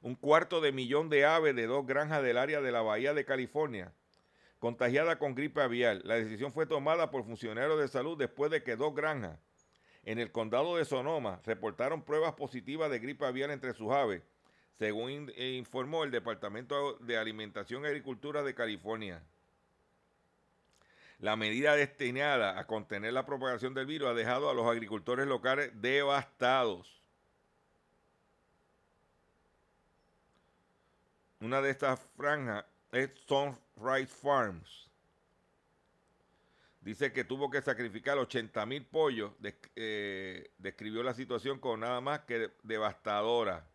un 0.00 0.16
cuarto 0.16 0.60
de 0.60 0.72
millón 0.72 1.08
de 1.08 1.24
aves 1.24 1.54
de 1.54 1.66
dos 1.66 1.86
granjas 1.86 2.22
del 2.22 2.36
área 2.36 2.60
de 2.60 2.72
la 2.72 2.82
Bahía 2.82 3.14
de 3.14 3.24
California, 3.24 3.94
contagiadas 4.58 5.16
con 5.16 5.34
gripe 5.34 5.62
aviar. 5.62 6.00
La 6.04 6.16
decisión 6.16 6.52
fue 6.52 6.66
tomada 6.66 7.10
por 7.10 7.24
funcionarios 7.24 7.78
de 7.78 7.88
salud 7.88 8.18
después 8.18 8.50
de 8.50 8.62
que 8.62 8.76
dos 8.76 8.94
granjas 8.94 9.38
en 10.02 10.18
el 10.18 10.30
condado 10.30 10.76
de 10.76 10.84
Sonoma 10.84 11.40
reportaron 11.44 12.02
pruebas 12.02 12.34
positivas 12.34 12.90
de 12.90 12.98
gripe 12.98 13.24
aviar 13.24 13.50
entre 13.50 13.72
sus 13.72 13.92
aves, 13.92 14.22
según 14.78 15.32
informó 15.36 16.04
el 16.04 16.10
Departamento 16.10 16.94
de 16.98 17.16
Alimentación 17.16 17.84
y 17.84 17.86
Agricultura 17.86 18.42
de 18.42 18.54
California. 18.54 19.22
La 21.18 21.36
medida 21.36 21.76
destinada 21.76 22.58
a 22.58 22.66
contener 22.66 23.12
la 23.12 23.24
propagación 23.24 23.74
del 23.74 23.86
virus 23.86 24.08
ha 24.08 24.14
dejado 24.14 24.50
a 24.50 24.54
los 24.54 24.66
agricultores 24.66 25.26
locales 25.26 25.70
devastados. 25.80 27.02
Una 31.40 31.60
de 31.60 31.70
estas 31.70 32.00
franjas 32.16 32.64
es 32.90 33.10
Sunrise 33.26 34.06
Farms. 34.06 34.90
Dice 36.80 37.12
que 37.12 37.24
tuvo 37.24 37.50
que 37.50 37.62
sacrificar 37.62 38.18
80 38.18 38.66
mil 38.66 38.84
pollos. 38.84 39.32
Eh, 39.74 40.50
describió 40.58 41.02
la 41.02 41.14
situación 41.14 41.58
con 41.58 41.80
nada 41.80 42.00
más 42.00 42.20
que 42.20 42.50
devastadora. 42.62 43.66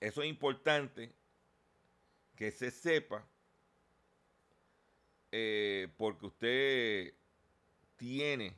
Eso 0.00 0.22
es 0.22 0.28
importante 0.28 1.12
que 2.34 2.50
se 2.50 2.70
sepa 2.70 3.24
eh, 5.32 5.88
porque 5.96 6.26
usted 6.26 7.14
tiene, 7.96 8.56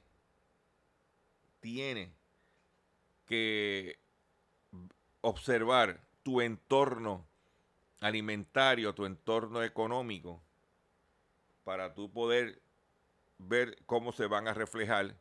tiene 1.60 2.12
que 3.26 3.98
observar 5.20 6.00
tu 6.22 6.40
entorno 6.40 7.26
alimentario, 8.00 8.94
tu 8.94 9.06
entorno 9.06 9.62
económico, 9.62 10.42
para 11.64 11.94
tú 11.94 12.10
poder 12.12 12.60
ver 13.38 13.78
cómo 13.86 14.12
se 14.12 14.26
van 14.26 14.48
a 14.48 14.54
reflejar 14.54 15.16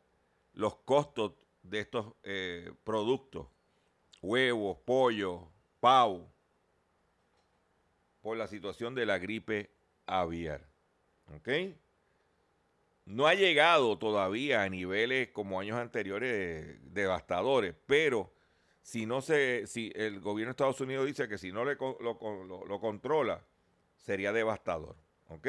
los 0.52 0.76
costos 0.76 1.32
de 1.62 1.80
estos 1.80 2.14
eh, 2.24 2.72
productos, 2.84 3.48
huevos, 4.20 4.78
pollo, 4.84 5.48
pavo, 5.80 6.32
por 8.20 8.36
la 8.36 8.46
situación 8.46 8.94
de 8.94 9.06
la 9.06 9.18
gripe 9.18 9.70
aviar. 10.06 10.71
¿Ok? 11.36 11.48
No 13.04 13.26
ha 13.26 13.34
llegado 13.34 13.98
todavía 13.98 14.62
a 14.62 14.68
niveles 14.68 15.30
como 15.30 15.58
años 15.58 15.76
anteriores 15.76 16.78
devastadores, 16.94 17.74
pero 17.86 18.32
si 18.82 19.06
no 19.06 19.20
se, 19.20 19.66
si 19.66 19.92
el 19.94 20.20
gobierno 20.20 20.50
de 20.50 20.52
Estados 20.52 20.80
Unidos 20.80 21.06
dice 21.06 21.28
que 21.28 21.38
si 21.38 21.52
no 21.52 21.64
le, 21.64 21.76
lo, 21.76 22.80
controla, 22.80 23.44
sería 23.96 24.32
devastador. 24.32 24.96
¿Ok? 25.28 25.48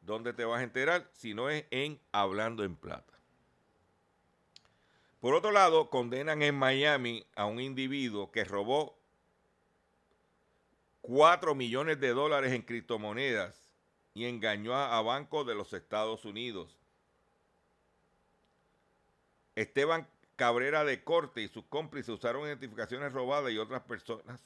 ¿Dónde 0.00 0.32
te 0.32 0.44
vas 0.44 0.60
a 0.60 0.64
enterar? 0.64 1.10
Si 1.12 1.34
no 1.34 1.50
es 1.50 1.64
en 1.70 2.00
Hablando 2.12 2.64
en 2.64 2.76
Plata. 2.76 3.12
Por 5.20 5.34
otro 5.34 5.50
lado, 5.50 5.90
condenan 5.90 6.42
en 6.42 6.54
Miami 6.54 7.26
a 7.34 7.46
un 7.46 7.60
individuo 7.60 8.30
que 8.30 8.44
robó 8.44 8.98
4 11.02 11.54
millones 11.54 12.00
de 12.00 12.10
dólares 12.10 12.52
en 12.52 12.62
criptomonedas 12.62 13.65
y 14.16 14.24
engañó 14.24 14.74
a, 14.74 15.02
bancos 15.02 15.46
de 15.46 15.54
los 15.54 15.74
Estados 15.74 16.24
Unidos. 16.24 16.74
Esteban 19.54 20.08
Cabrera 20.36 20.84
de 20.84 21.04
Corte 21.04 21.42
y 21.42 21.48
sus 21.48 21.66
cómplices 21.66 22.08
usaron 22.08 22.46
identificaciones 22.46 23.12
robadas 23.12 23.52
y 23.52 23.58
otras 23.58 23.82
personas 23.82 24.40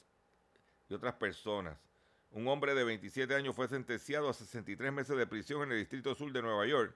y 0.88 0.94
otras 0.94 1.14
personas. 1.14 1.78
Un 2.32 2.48
hombre 2.48 2.74
de 2.74 2.82
27 2.82 3.32
años 3.32 3.54
fue 3.54 3.68
sentenciado 3.68 4.28
a 4.28 4.34
63 4.34 4.92
meses 4.92 5.16
de 5.16 5.28
prisión 5.28 5.62
en 5.62 5.70
el 5.70 5.78
Distrito 5.78 6.16
Sur 6.16 6.32
de 6.32 6.42
Nueva 6.42 6.66
York 6.66 6.92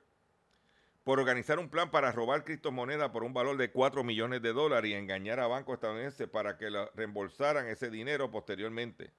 por 1.04 1.20
organizar 1.20 1.60
un 1.60 1.68
plan 1.68 1.92
para 1.92 2.10
robar 2.10 2.42
criptomonedas 2.42 3.10
por 3.10 3.22
un 3.22 3.32
valor 3.32 3.56
de 3.56 3.70
4 3.70 4.02
millones 4.02 4.42
de 4.42 4.52
dólares 4.52 4.90
y 4.90 4.94
engañar 4.94 5.38
a 5.38 5.46
bancos 5.46 5.74
estadounidenses 5.74 6.28
para 6.28 6.58
que 6.58 6.68
reembolsaran 6.96 7.68
ese 7.68 7.88
dinero 7.88 8.32
posteriormente. 8.32 9.12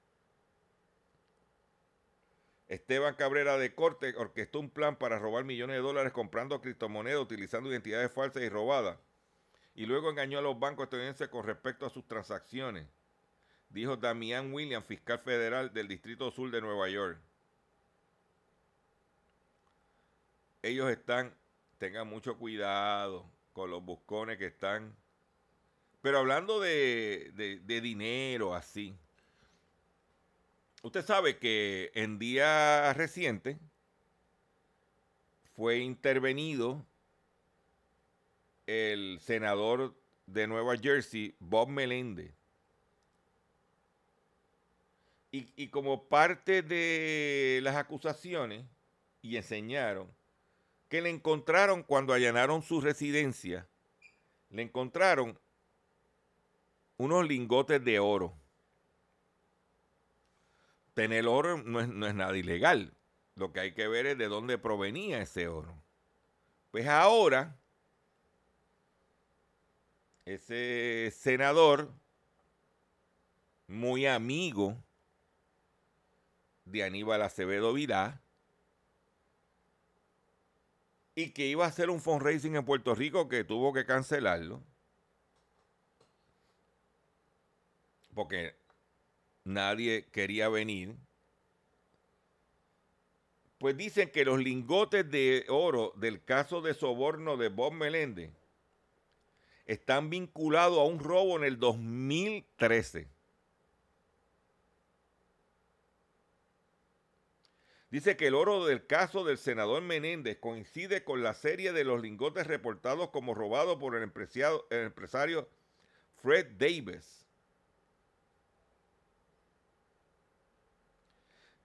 Esteban 2.68 3.14
Cabrera 3.14 3.58
de 3.58 3.74
Corte 3.74 4.14
orquestó 4.16 4.58
un 4.58 4.70
plan 4.70 4.96
para 4.96 5.18
robar 5.18 5.44
millones 5.44 5.76
de 5.76 5.82
dólares 5.82 6.12
comprando 6.12 6.60
criptomonedas 6.60 7.22
utilizando 7.22 7.70
identidades 7.70 8.12
falsas 8.12 8.42
y 8.42 8.48
robadas. 8.48 8.98
Y 9.74 9.86
luego 9.86 10.10
engañó 10.10 10.38
a 10.38 10.42
los 10.42 10.58
bancos 10.58 10.84
estadounidenses 10.84 11.28
con 11.28 11.46
respecto 11.46 11.86
a 11.86 11.90
sus 11.90 12.06
transacciones, 12.08 12.88
dijo 13.68 13.96
Damián 13.96 14.52
Williams, 14.52 14.86
fiscal 14.86 15.20
federal 15.20 15.72
del 15.72 15.86
Distrito 15.86 16.30
Sur 16.30 16.50
de 16.50 16.60
Nueva 16.60 16.88
York. 16.88 17.20
Ellos 20.62 20.90
están, 20.90 21.32
tengan 21.78 22.08
mucho 22.08 22.36
cuidado 22.36 23.30
con 23.52 23.70
los 23.70 23.84
buscones 23.84 24.38
que 24.38 24.46
están. 24.46 24.96
Pero 26.00 26.18
hablando 26.18 26.58
de, 26.58 27.60
de 27.62 27.80
dinero 27.80 28.54
así, 28.54 28.98
Usted 30.86 31.04
sabe 31.04 31.36
que 31.38 31.90
en 31.96 32.20
día 32.20 32.92
reciente 32.92 33.58
fue 35.56 35.78
intervenido 35.78 36.86
el 38.68 39.18
senador 39.20 39.96
de 40.26 40.46
Nueva 40.46 40.76
Jersey, 40.76 41.34
Bob 41.40 41.70
Meléndez. 41.70 42.32
Y, 45.32 45.48
y, 45.56 45.70
como 45.70 46.04
parte 46.04 46.62
de 46.62 47.58
las 47.64 47.74
acusaciones, 47.74 48.64
y 49.22 49.38
enseñaron 49.38 50.08
que 50.88 51.02
le 51.02 51.10
encontraron 51.10 51.82
cuando 51.82 52.12
allanaron 52.12 52.62
su 52.62 52.80
residencia, 52.80 53.66
le 54.50 54.62
encontraron 54.62 55.36
unos 56.96 57.26
lingotes 57.26 57.84
de 57.84 57.98
oro 57.98 58.32
tener 60.96 61.26
oro 61.26 61.58
no 61.58 61.80
es, 61.80 61.88
nada 61.88 62.34
ilegal. 62.38 62.94
Lo 63.34 63.52
que 63.52 63.60
hay 63.60 63.74
que 63.74 63.86
ver 63.86 64.06
es 64.06 64.16
de 64.16 64.28
dónde 64.28 64.56
provenía 64.56 65.20
ese 65.20 65.46
oro. 65.46 65.78
Pues 66.70 66.86
ahora, 66.86 67.54
ese 70.24 71.12
senador, 71.14 71.92
muy 73.68 74.06
amigo 74.06 74.74
de 76.64 76.82
Aníbal 76.82 77.20
Acevedo 77.20 77.74
Vidal, 77.74 78.18
y 81.14 81.32
que 81.32 81.46
iba 81.46 81.66
a 81.66 81.68
hacer 81.68 81.90
un 81.90 82.00
fundraising 82.00 82.56
en 82.56 82.64
Puerto 82.64 82.94
Rico 82.94 83.28
que 83.28 83.44
tuvo 83.44 83.74
que 83.74 83.84
cancelarlo. 83.84 84.62
Porque 88.14 88.56
nadie 89.46 90.06
quería 90.10 90.48
venir. 90.48 90.96
Pues 93.58 93.76
dicen 93.76 94.10
que 94.10 94.24
los 94.24 94.38
lingotes 94.38 95.10
de 95.10 95.46
oro 95.48 95.92
del 95.96 96.22
caso 96.22 96.60
de 96.60 96.74
soborno 96.74 97.36
de 97.36 97.48
Bob 97.48 97.72
Meléndez 97.72 98.32
están 99.64 100.10
vinculados 100.10 100.78
a 100.78 100.84
un 100.84 100.98
robo 100.98 101.36
en 101.36 101.44
el 101.44 101.58
2013. 101.58 103.08
Dice 107.88 108.16
que 108.16 108.26
el 108.26 108.34
oro 108.34 108.66
del 108.66 108.86
caso 108.86 109.24
del 109.24 109.38
senador 109.38 109.80
Menéndez 109.80 110.38
coincide 110.38 111.02
con 111.02 111.22
la 111.22 111.34
serie 111.34 111.72
de 111.72 111.84
los 111.84 112.02
lingotes 112.02 112.46
reportados 112.46 113.10
como 113.10 113.32
robados 113.32 113.78
por 113.78 113.96
el 113.96 114.02
empresario, 114.02 114.66
el 114.70 114.86
empresario 114.86 115.48
Fred 116.20 116.46
Davis 116.58 117.25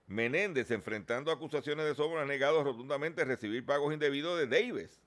Menéndez, 0.06 0.70
enfrentando 0.70 1.30
acusaciones 1.30 1.86
de 1.86 1.94
soborno, 1.94 2.20
ha 2.20 2.26
negado 2.26 2.62
rotundamente 2.62 3.24
recibir 3.24 3.64
pagos 3.64 3.92
indebidos 3.92 4.38
de 4.38 4.46
Davis. 4.46 5.00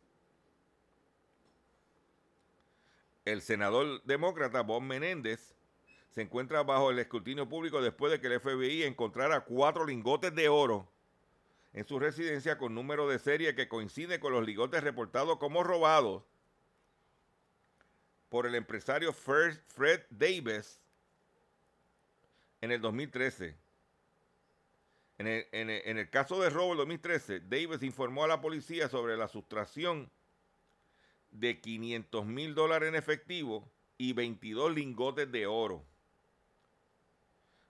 El 3.25 3.41
senador 3.41 4.03
demócrata 4.03 4.61
Bob 4.61 4.81
Menéndez 4.81 5.55
se 6.11 6.21
encuentra 6.21 6.63
bajo 6.63 6.91
el 6.91 6.99
escrutinio 6.99 7.49
público 7.49 7.81
después 7.81 8.11
de 8.11 8.21
que 8.21 8.27
el 8.27 8.39
FBI 8.39 8.83
encontrara 8.83 9.41
cuatro 9.41 9.85
lingotes 9.85 10.33
de 10.33 10.47
oro 10.47 10.87
en 11.73 11.85
su 11.85 11.99
residencia 11.99 12.57
con 12.57 12.73
número 12.73 13.07
de 13.09 13.19
serie 13.19 13.53
que 13.53 13.67
coincide 13.67 14.19
con 14.19 14.31
los 14.31 14.45
lingotes 14.45 14.81
reportados 14.81 15.37
como 15.39 15.61
robados 15.61 16.23
por 18.29 18.45
el 18.45 18.55
empresario 18.55 19.11
Fred 19.11 20.03
Davis 20.09 20.79
en 22.61 22.71
el 22.71 22.79
2013. 22.79 23.64
En 25.17 25.27
el, 25.27 26.09
caso 26.09 26.41
de 26.41 26.49
robo 26.49 26.69
del 26.69 26.79
2013, 26.79 27.39
Davis 27.41 27.83
informó 27.83 28.25
a 28.25 28.27
la 28.27 28.41
policía 28.41 28.89
sobre 28.89 29.15
la 29.15 29.29
sustracción 29.29 30.11
de 31.31 31.61
500 31.61 32.25
mil 32.25 32.53
dólares 32.53 32.89
en 32.89 32.95
efectivo 32.95 33.71
y 33.97 34.11
22 34.11 34.75
lingotes 34.75 35.31
de 35.31 35.47
oro. 35.47 35.85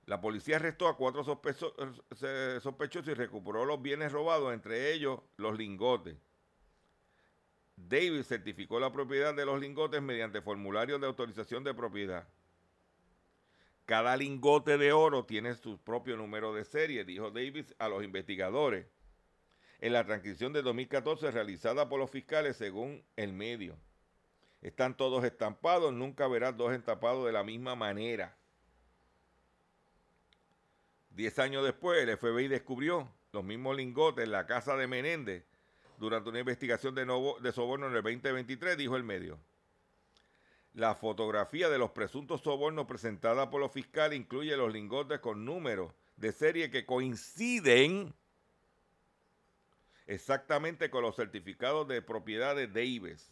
La 0.07 0.21
policía 0.21 0.55
arrestó 0.57 0.87
a 0.87 0.97
cuatro 0.97 1.23
sospechosos 1.23 3.07
y 3.07 3.13
recuperó 3.13 3.65
los 3.65 3.81
bienes 3.81 4.11
robados, 4.11 4.53
entre 4.53 4.93
ellos 4.93 5.19
los 5.37 5.57
lingotes. 5.57 6.15
Davis 7.75 8.27
certificó 8.27 8.79
la 8.79 8.91
propiedad 8.91 9.35
de 9.35 9.45
los 9.45 9.59
lingotes 9.59 10.01
mediante 10.01 10.41
formulario 10.41 10.97
de 10.97 11.07
autorización 11.07 11.63
de 11.63 11.73
propiedad. 11.73 12.27
Cada 13.85 14.17
lingote 14.17 14.77
de 14.77 14.93
oro 14.93 15.25
tiene 15.25 15.53
su 15.55 15.77
propio 15.77 16.17
número 16.17 16.53
de 16.53 16.65
serie, 16.65 17.05
dijo 17.05 17.29
Davis 17.29 17.75
a 17.77 17.87
los 17.87 18.03
investigadores 18.03 18.87
en 19.79 19.93
la 19.93 20.05
transcripción 20.05 20.53
de 20.53 20.63
2014 20.63 21.29
realizada 21.29 21.87
por 21.87 21.99
los 21.99 22.09
fiscales 22.09 22.57
según 22.57 23.03
el 23.15 23.33
medio. 23.33 23.77
Están 24.61 24.97
todos 24.97 25.23
estampados, 25.23 25.93
nunca 25.93 26.27
verás 26.27 26.57
dos 26.57 26.73
estampados 26.73 27.25
de 27.27 27.31
la 27.31 27.43
misma 27.43 27.75
manera. 27.75 28.35
Diez 31.11 31.37
años 31.37 31.63
después, 31.63 32.01
el 32.01 32.17
FBI 32.17 32.47
descubrió 32.47 33.07
los 33.31 33.43
mismos 33.43 33.77
lingotes 33.77 34.23
en 34.23 34.31
la 34.31 34.47
casa 34.47 34.75
de 34.75 34.87
Menéndez 34.87 35.45
durante 35.99 36.29
una 36.29 36.39
investigación 36.39 36.95
de, 36.95 37.05
de 37.05 37.51
soborno 37.51 37.85
en 37.85 37.95
el 37.95 38.01
2023, 38.01 38.75
dijo 38.75 38.95
el 38.95 39.03
medio. 39.03 39.37
La 40.75 40.93
fotografía 40.93 41.69
de 41.69 41.77
los 41.77 41.91
presuntos 41.91 42.41
sobornos 42.41 42.85
presentada 42.85 43.49
por 43.49 43.61
los 43.61 43.71
fiscales 43.71 44.19
incluye 44.19 44.57
los 44.57 44.73
lingotes 44.73 45.19
con 45.19 45.45
números 45.45 45.93
de 46.17 46.33
serie 46.33 46.69
que 46.69 46.85
coinciden 46.85 48.13
exactamente 50.05 50.89
con 50.89 51.01
los 51.01 51.15
certificados 51.15 51.87
de 51.87 52.01
propiedad 52.01 52.57
de 52.57 52.67
Davis. 52.67 53.31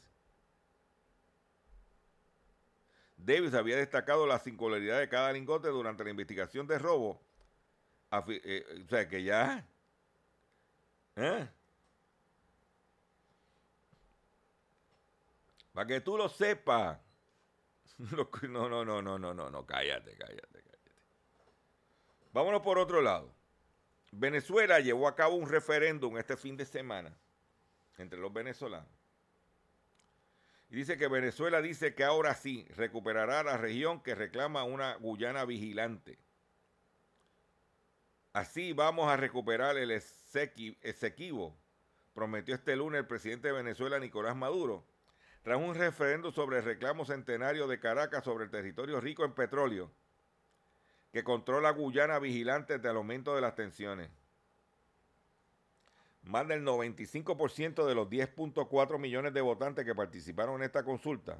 Davis 3.18 3.54
había 3.54 3.76
destacado 3.76 4.26
la 4.26 4.40
singularidad 4.40 5.00
de 5.00 5.10
cada 5.10 5.34
lingote 5.34 5.68
durante 5.68 6.06
la 6.06 6.12
investigación 6.12 6.66
de 6.66 6.80
robo 6.80 7.22
eh, 8.28 8.84
o 8.86 8.90
sea, 8.90 9.08
que 9.08 9.24
ya... 9.24 9.68
¿eh? 11.16 11.50
Para 15.74 15.88
que 15.88 16.02
tú 16.02 16.18
lo 16.18 16.30
sepas. 16.30 17.03
No, 18.50 18.70
no, 18.70 18.84
no, 18.84 19.02
no, 19.02 19.20
no, 19.20 19.34
no, 19.34 19.50
no, 19.50 19.66
cállate, 19.66 20.16
cállate, 20.18 20.62
cállate. 20.62 20.92
Vámonos 22.34 22.62
por 22.62 22.78
otro 22.78 23.02
lado. 23.02 23.34
Venezuela 24.12 24.80
llevó 24.80 25.08
a 25.08 25.16
cabo 25.16 25.36
un 25.36 25.50
referéndum 25.50 26.18
este 26.18 26.38
fin 26.38 26.58
de 26.58 26.66
semana 26.66 27.16
entre 27.98 28.20
los 28.20 28.32
venezolanos. 28.32 28.90
Y 30.70 30.76
dice 30.78 30.98
que 30.98 31.08
Venezuela 31.08 31.62
dice 31.62 31.94
que 31.94 32.04
ahora 32.04 32.34
sí 32.34 32.68
recuperará 32.76 33.44
la 33.44 33.58
región 33.58 34.02
que 34.02 34.16
reclama 34.16 34.64
una 34.64 34.96
Guyana 34.96 35.46
vigilante. 35.46 36.18
Así 38.34 38.74
vamos 38.74 39.08
a 39.08 39.18
recuperar 39.18 39.78
el 39.78 39.92
Esequibo, 39.92 41.56
prometió 42.16 42.56
este 42.56 42.76
lunes 42.76 43.02
el 43.02 43.08
presidente 43.08 43.50
de 43.50 43.54
Venezuela, 43.54 44.00
Nicolás 44.00 44.36
Maduro, 44.36 44.84
tras 45.44 45.58
un 45.58 45.76
referendo 45.76 46.32
sobre 46.32 46.60
el 46.60 46.64
reclamo 46.64 47.06
centenario 47.06 47.68
de 47.68 47.80
Caracas 47.80 48.24
sobre 48.24 48.46
el 48.46 48.50
territorio 48.50 49.00
rico 49.02 49.26
en 49.26 49.34
petróleo, 49.34 49.92
que 51.12 51.24
controla 51.24 51.72
Guyana 51.72 52.18
vigilante 52.18 52.80
del 52.80 52.96
aumento 52.96 53.36
de 53.36 53.42
las 53.42 53.54
tensiones. 53.54 54.10
Más 56.24 56.48
del 56.48 56.64
95% 56.64 57.86
de 57.86 57.96
los 57.96 58.10
10.4 58.10 58.98
millones 58.98 59.34
de 59.34 59.42
votantes 59.42 59.86
que 59.86 59.94
participaron 59.94 60.56
en 60.56 60.64
esta 60.64 60.84
consulta 60.84 61.38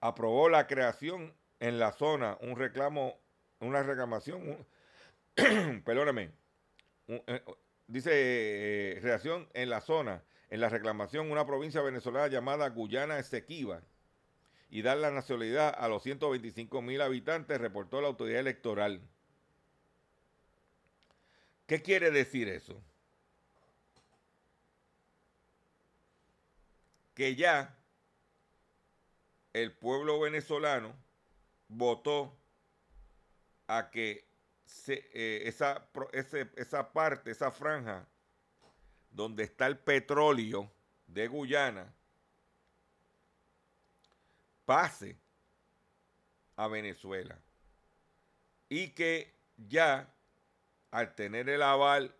aprobó 0.00 0.48
la 0.48 0.66
creación 0.66 1.34
en 1.58 1.78
la 1.78 1.92
zona, 1.92 2.38
un 2.40 2.56
reclamo, 2.56 3.18
una 3.58 3.82
reclamación, 3.82 4.66
perdóname, 5.84 6.30
eh, 7.08 7.44
dice 7.86 8.10
eh, 8.12 9.00
reacción 9.02 9.48
en 9.52 9.68
la 9.68 9.80
zona, 9.80 10.22
en 10.50 10.60
la 10.60 10.68
reclamación, 10.68 11.30
una 11.30 11.46
provincia 11.46 11.80
venezolana 11.80 12.26
llamada 12.26 12.68
Guyana 12.68 13.18
Esequiba 13.18 13.82
y 14.68 14.82
dar 14.82 14.98
la 14.98 15.10
nacionalidad 15.10 15.74
a 15.76 15.88
los 15.88 16.02
125 16.02 16.82
mil 16.82 17.00
habitantes, 17.00 17.60
reportó 17.60 18.00
la 18.00 18.08
autoridad 18.08 18.40
electoral. 18.40 19.00
¿Qué 21.66 21.82
quiere 21.82 22.10
decir 22.10 22.48
eso? 22.48 22.82
Que 27.14 27.36
ya 27.36 27.76
el 29.52 29.72
pueblo 29.72 30.18
venezolano 30.18 30.94
votó 31.68 32.36
a 33.68 33.90
que 33.90 34.28
eh, 34.88 35.42
esa, 35.44 35.88
esa 36.56 36.92
parte, 36.92 37.30
esa 37.30 37.52
franja 37.52 38.06
donde 39.10 39.44
está 39.44 39.66
el 39.66 39.78
petróleo 39.78 40.70
de 41.06 41.26
Guyana, 41.28 41.92
pase 44.64 45.16
a 46.56 46.68
Venezuela. 46.68 47.38
Y 48.68 48.90
que 48.90 49.34
ya, 49.56 50.08
al 50.90 51.14
tener 51.14 51.48
el 51.48 51.62
aval 51.62 52.14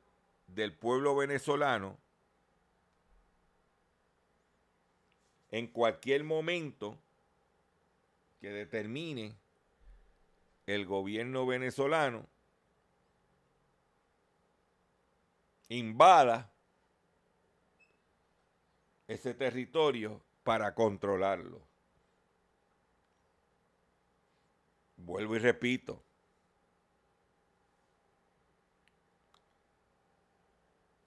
del 0.48 0.72
pueblo 0.72 1.14
venezolano, 1.14 1.96
en 5.50 5.66
cualquier 5.68 6.24
momento 6.24 6.98
que 8.40 8.50
determine 8.50 9.36
el 10.66 10.86
gobierno 10.86 11.46
venezolano, 11.46 12.26
invada 15.68 16.50
ese 19.10 19.34
territorio 19.34 20.22
para 20.44 20.72
controlarlo. 20.72 21.60
Vuelvo 24.94 25.34
y 25.34 25.40
repito. 25.40 26.04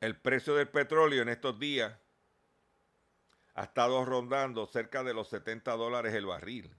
El 0.01 0.19
precio 0.19 0.53
del 0.53 0.67
petróleo 0.67 1.21
en 1.21 1.29
estos 1.29 1.57
días 1.57 1.97
ha 3.53 3.63
estado 3.63 4.03
rondando 4.03 4.65
cerca 4.65 5.01
de 5.03 5.13
los 5.13 5.29
70 5.29 5.71
dólares 5.77 6.13
el 6.13 6.25
barril. 6.25 6.75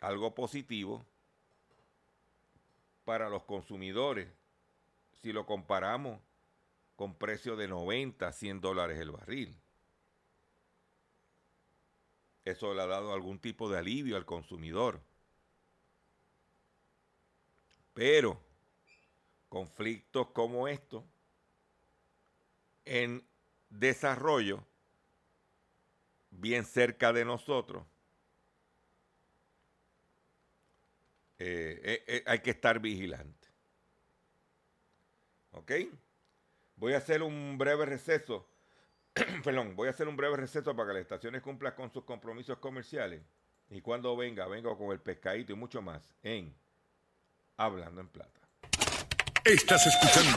Algo 0.00 0.34
positivo 0.34 1.04
para 3.04 3.28
los 3.28 3.44
consumidores 3.44 4.26
si 5.20 5.34
lo 5.34 5.44
comparamos 5.44 6.18
con 6.98 7.14
precios 7.14 7.56
de 7.56 7.68
90, 7.68 8.32
100 8.32 8.60
dólares 8.60 8.98
el 8.98 9.12
barril. 9.12 9.56
Eso 12.44 12.74
le 12.74 12.82
ha 12.82 12.86
dado 12.88 13.12
algún 13.12 13.38
tipo 13.38 13.70
de 13.70 13.78
alivio 13.78 14.16
al 14.16 14.26
consumidor. 14.26 15.00
Pero 17.94 18.42
conflictos 19.48 20.30
como 20.30 20.66
estos 20.66 21.04
en 22.84 23.24
desarrollo, 23.70 24.66
bien 26.30 26.64
cerca 26.64 27.12
de 27.12 27.24
nosotros, 27.24 27.86
eh, 31.38 31.80
eh, 31.80 32.04
eh, 32.08 32.24
hay 32.26 32.40
que 32.40 32.50
estar 32.50 32.80
vigilante. 32.80 33.46
¿Ok? 35.52 35.72
Voy 36.78 36.94
a 36.94 36.98
hacer 36.98 37.22
un 37.22 37.58
breve 37.58 37.86
receso. 37.86 38.46
Perdón, 39.44 39.74
voy 39.74 39.88
a 39.88 39.90
hacer 39.90 40.06
un 40.06 40.16
breve 40.16 40.36
receso 40.36 40.76
para 40.76 40.88
que 40.88 40.94
las 40.94 41.02
estaciones 41.02 41.42
cumplan 41.42 41.74
con 41.74 41.90
sus 41.92 42.04
compromisos 42.04 42.58
comerciales. 42.58 43.20
Y 43.70 43.80
cuando 43.80 44.16
venga, 44.16 44.46
vengo 44.46 44.78
con 44.78 44.92
el 44.92 45.00
pescadito 45.00 45.52
y 45.52 45.56
mucho 45.56 45.82
más 45.82 46.14
en 46.22 46.54
Hablando 47.56 48.00
en 48.00 48.08
Plata. 48.08 48.40
Estás 49.44 49.86
escuchando. 49.86 50.36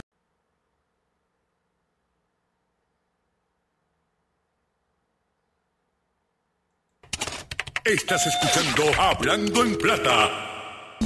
Estás 7.84 8.26
escuchando 8.26 9.00
Hablando 9.00 9.64
en 9.64 9.78
Plata. 9.78 10.98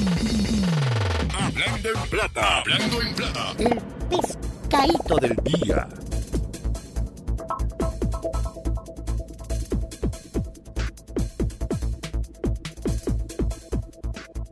Hablando 1.39 1.89
en 1.91 2.11
Plata. 2.11 2.59
Hablando 2.59 3.03
en 3.03 3.15
Plata. 3.15 3.55
El 3.59 4.46
del 4.77 5.37
día. 5.37 5.89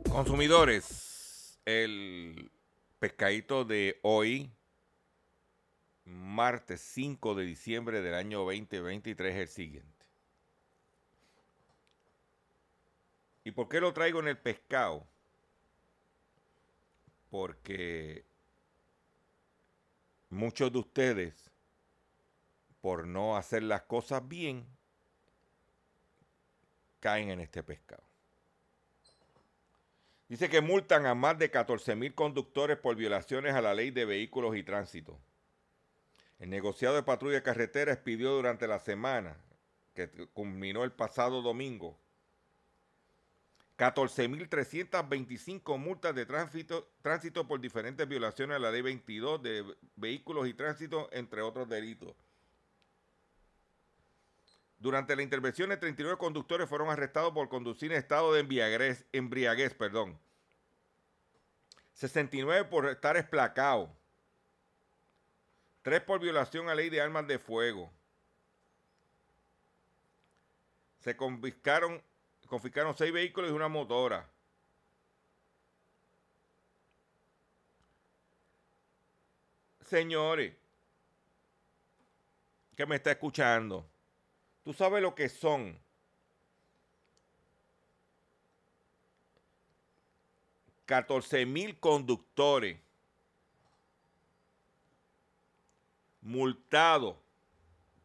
Consumidores, 0.09 1.59
el 1.65 2.51
pescadito 2.97 3.65
de 3.65 3.99
hoy, 4.01 4.51
martes 6.05 6.81
5 6.81 7.35
de 7.35 7.43
diciembre 7.45 8.01
del 8.01 8.15
año 8.15 8.39
2023, 8.39 9.35
es 9.35 9.41
el 9.41 9.47
siguiente. 9.47 10.05
¿Y 13.43 13.51
por 13.51 13.69
qué 13.69 13.79
lo 13.79 13.93
traigo 13.93 14.21
en 14.21 14.29
el 14.29 14.39
pescado? 14.39 15.05
Porque 17.29 18.25
muchos 20.29 20.71
de 20.71 20.79
ustedes, 20.79 21.51
por 22.81 23.07
no 23.07 23.37
hacer 23.37 23.63
las 23.63 23.83
cosas 23.83 24.27
bien, 24.27 24.65
caen 26.99 27.29
en 27.29 27.39
este 27.39 27.63
pescado. 27.63 28.03
Dice 30.27 30.49
que 30.49 30.61
multan 30.61 31.05
a 31.05 31.13
más 31.13 31.37
de 31.37 31.51
14 31.51 31.95
mil 31.95 32.15
conductores 32.15 32.77
por 32.77 32.95
violaciones 32.95 33.53
a 33.53 33.61
la 33.61 33.75
ley 33.75 33.91
de 33.91 34.05
vehículos 34.05 34.55
y 34.55 34.63
tránsito. 34.63 35.19
El 36.39 36.49
negociado 36.49 36.95
de 36.95 37.03
patrulla 37.03 37.35
de 37.35 37.43
carreteras 37.43 37.99
pidió 37.99 38.31
durante 38.31 38.67
la 38.67 38.79
semana, 38.79 39.37
que 39.93 40.09
culminó 40.33 40.83
el 40.83 40.91
pasado 40.91 41.41
domingo, 41.41 41.97
14.325 43.77 45.77
multas 45.77 46.15
de 46.15 46.25
tránsito, 46.25 47.47
por 47.47 47.59
diferentes 47.59 48.07
violaciones 48.07 48.55
a 48.55 48.59
la 48.59 48.71
ley 48.71 48.81
22 48.81 49.43
de 49.43 49.75
vehículos 49.95 50.47
y 50.47 50.53
tránsito, 50.53 51.09
entre 51.11 51.41
otros 51.41 51.67
delitos. 51.67 52.15
Durante 54.77 55.15
la 55.15 55.23
intervención, 55.23 55.69
39 55.69 56.17
conductores 56.17 56.69
fueron 56.69 56.89
arrestados 56.89 57.33
por 57.33 57.49
conducir 57.49 57.91
en 57.91 57.97
estado 57.97 58.33
de 58.33 58.41
embriaguez, 58.41 59.05
embriaguez 59.11 59.73
perdón. 59.73 60.19
69 61.93 62.65
por 62.65 62.87
estar 62.87 63.17
esplacado. 63.17 63.95
3 65.81 66.01
por 66.01 66.19
violación 66.19 66.69
a 66.69 66.75
ley 66.75 66.89
de 66.89 67.01
armas 67.01 67.27
de 67.27 67.39
fuego. 67.39 67.91
Se 70.99 71.15
confiscaron, 71.15 72.01
confiscaron 72.47 72.95
6 72.95 73.11
vehículos 73.11 73.51
y 73.51 73.53
una 73.53 73.67
motora. 73.67 74.29
Señores, 79.81 80.53
que 82.75 82.85
me 82.85 82.95
está 82.95 83.11
escuchando. 83.11 83.85
Tú 84.63 84.73
sabes 84.73 85.01
lo 85.01 85.13
que 85.15 85.29
son. 85.29 85.79
Catorce 90.85 91.45
mil 91.45 91.79
conductores 91.79 92.79
multados 96.21 97.15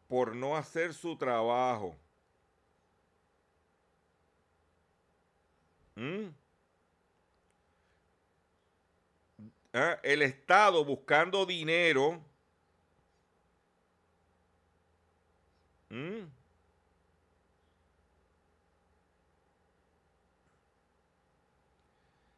por 0.07 0.35
no 0.35 0.55
hacer 0.55 0.93
su 0.93 1.15
trabajo. 1.15 1.95
¿Mm? 6.01 6.33
Ah, 9.73 9.99
El 10.01 10.23
Estado 10.23 10.83
buscando 10.83 11.45
dinero. 11.45 12.19
¿Mm? 15.89 16.25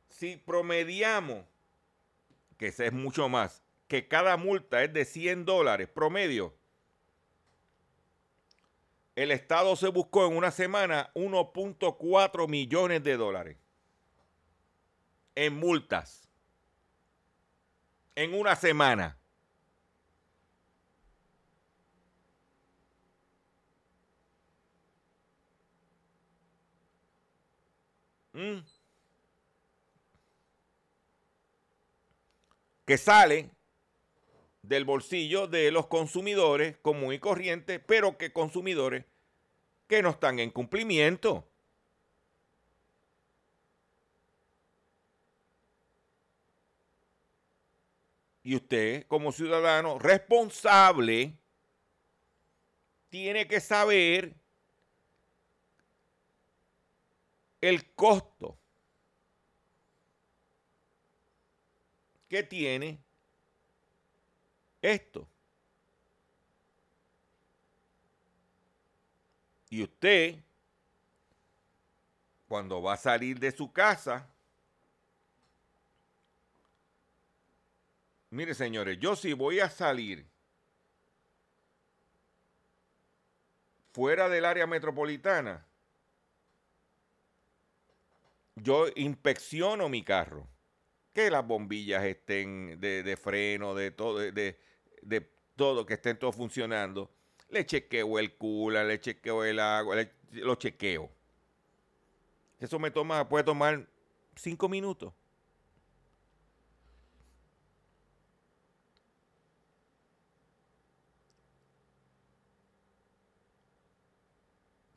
si 0.09 0.37
promediamos, 0.37 1.45
que 2.57 2.67
ese 2.67 2.87
es 2.87 2.93
mucho 2.93 3.27
más, 3.27 3.61
que 3.87 4.07
cada 4.07 4.37
multa 4.37 4.81
es 4.83 4.93
de 4.93 5.03
100 5.03 5.43
dólares 5.43 5.89
promedio, 5.89 6.53
el 9.15 9.31
Estado 9.31 9.75
se 9.75 9.89
buscó 9.89 10.25
en 10.27 10.35
una 10.35 10.51
semana 10.51 11.11
1.4 11.15 12.47
millones 12.47 13.03
de 13.03 13.17
dólares 13.17 13.57
en 15.35 15.55
multas. 15.55 16.29
En 18.15 18.33
una 18.33 18.55
semana. 18.55 19.17
Mm. 28.33 28.63
que 32.85 32.97
sale 32.97 33.49
del 34.63 34.85
bolsillo 34.85 35.47
de 35.47 35.71
los 35.71 35.87
consumidores 35.87 36.77
común 36.77 37.13
y 37.13 37.19
corriente, 37.19 37.79
pero 37.79 38.17
que 38.17 38.31
consumidores 38.31 39.05
que 39.87 40.01
no 40.01 40.09
están 40.09 40.39
en 40.39 40.49
cumplimiento. 40.49 41.47
Y 48.41 48.55
usted, 48.55 49.05
como 49.07 49.31
ciudadano 49.31 49.99
responsable, 49.99 51.37
tiene 53.09 53.47
que 53.47 53.59
saber 53.59 54.33
el 57.61 57.93
costo 57.93 58.57
que 62.27 62.43
tiene 62.43 62.99
esto. 64.83 65.27
Y 69.69 69.81
usted, 69.81 70.35
cuando 72.47 72.81
va 72.81 72.93
a 72.93 72.97
salir 72.97 73.39
de 73.39 73.51
su 73.51 73.71
casa, 73.71 74.29
mire 78.29 78.53
señores, 78.53 78.99
yo 78.99 79.15
si 79.15 79.33
voy 79.33 79.61
a 79.61 79.69
salir 79.69 80.27
fuera 83.93 84.29
del 84.29 84.45
área 84.45 84.67
metropolitana, 84.67 85.65
yo 88.55 88.87
inspecciono 88.95 89.89
mi 89.89 90.03
carro 90.03 90.47
que 91.13 91.29
las 91.29 91.45
bombillas 91.45 92.03
estén 92.03 92.79
de, 92.79 93.03
de 93.03 93.17
freno, 93.17 93.75
de 93.75 93.91
todo, 93.91 94.19
de, 94.19 94.59
todo, 95.55 95.85
que 95.85 95.95
estén 95.95 96.17
todo 96.17 96.31
funcionando. 96.31 97.11
Le 97.49 97.65
chequeo 97.65 98.19
el 98.19 98.35
cooler, 98.37 98.85
le 98.85 98.99
chequeo 98.99 99.43
el 99.43 99.59
agua, 99.59 99.95
le, 99.95 100.13
lo 100.31 100.55
chequeo. 100.55 101.11
Eso 102.59 102.79
me 102.79 102.91
toma, 102.91 103.27
puede 103.27 103.43
tomar 103.43 103.87
cinco 104.35 104.69
minutos. 104.69 105.13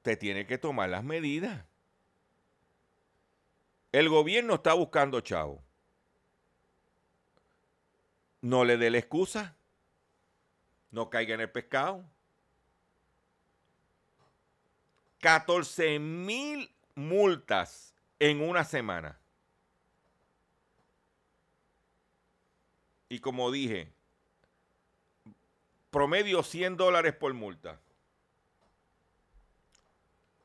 Te 0.02 0.16
tiene 0.16 0.46
que 0.46 0.56
tomar 0.56 0.88
las 0.88 1.02
medidas. 1.02 1.64
El 3.90 4.08
gobierno 4.08 4.54
está 4.54 4.72
buscando 4.74 5.20
chavo 5.20 5.66
no 8.46 8.64
le 8.64 8.76
dé 8.76 8.90
la 8.90 8.98
excusa, 8.98 9.55
no 10.96 11.10
caiga 11.10 11.34
en 11.34 11.42
el 11.42 11.50
pescado. 11.50 12.02
14 15.20 15.98
mil 15.98 16.74
multas 16.94 17.94
en 18.18 18.40
una 18.40 18.64
semana. 18.64 19.20
Y 23.10 23.18
como 23.18 23.50
dije, 23.50 23.92
promedio 25.90 26.42
100 26.42 26.78
dólares 26.78 27.14
por 27.14 27.34
multa. 27.34 27.78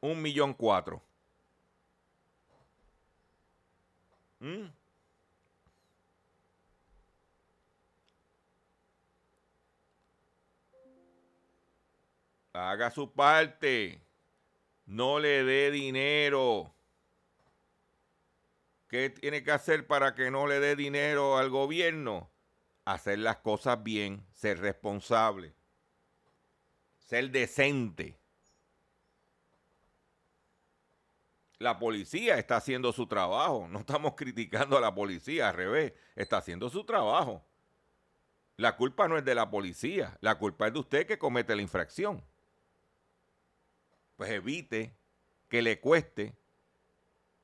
Un 0.01 0.21
millón 0.21 0.53
cuatro. 0.53 1.01
¿Mm? 4.39 4.65
Haga 12.53 12.91
su 12.91 13.13
parte. 13.13 14.01
No 14.85 15.19
le 15.19 15.43
dé 15.43 15.71
dinero. 15.71 16.73
¿Qué 18.87 19.09
tiene 19.09 19.41
que 19.41 19.51
hacer 19.51 19.87
para 19.87 20.15
que 20.15 20.31
no 20.31 20.47
le 20.47 20.59
dé 20.59 20.75
dinero 20.75 21.37
al 21.37 21.49
gobierno? 21.49 22.29
Hacer 22.83 23.19
las 23.19 23.37
cosas 23.37 23.81
bien, 23.81 24.25
ser 24.33 24.59
responsable, 24.59 25.53
ser 26.99 27.31
decente. 27.31 28.19
La 31.59 31.79
policía 31.79 32.37
está 32.37 32.57
haciendo 32.57 32.91
su 32.91 33.07
trabajo. 33.07 33.67
No 33.69 33.79
estamos 33.79 34.15
criticando 34.15 34.77
a 34.77 34.81
la 34.81 34.93
policía, 34.93 35.49
al 35.49 35.55
revés, 35.55 35.93
está 36.15 36.37
haciendo 36.39 36.69
su 36.69 36.83
trabajo. 36.83 37.45
La 38.57 38.75
culpa 38.75 39.07
no 39.07 39.17
es 39.17 39.23
de 39.23 39.35
la 39.35 39.49
policía, 39.49 40.17
la 40.21 40.37
culpa 40.37 40.67
es 40.67 40.73
de 40.73 40.79
usted 40.79 41.07
que 41.07 41.17
comete 41.17 41.55
la 41.55 41.61
infracción. 41.61 42.25
Pues 44.21 44.33
evite 44.33 44.95
que 45.49 45.63
le 45.63 45.79
cueste 45.79 46.35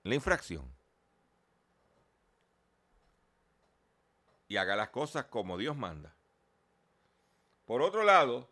la 0.03 0.13
infracción. 0.13 0.71
Y 4.47 4.57
haga 4.57 4.75
las 4.75 4.89
cosas 4.89 5.25
como 5.25 5.57
Dios 5.57 5.75
manda. 5.75 6.15
Por 7.65 7.81
otro 7.81 8.03
lado, 8.03 8.47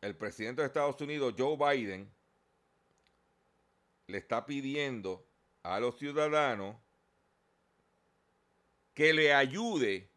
el 0.00 0.16
presidente 0.16 0.62
de 0.62 0.68
Estados 0.68 0.98
Unidos, 1.02 1.34
Joe 1.36 1.58
Biden, 1.58 2.10
le 4.06 4.16
está 4.16 4.46
pidiendo 4.46 5.28
a 5.64 5.80
los 5.80 5.98
ciudadanos 5.98 6.76
que 8.94 9.12
le 9.12 9.34
ayude 9.34 10.07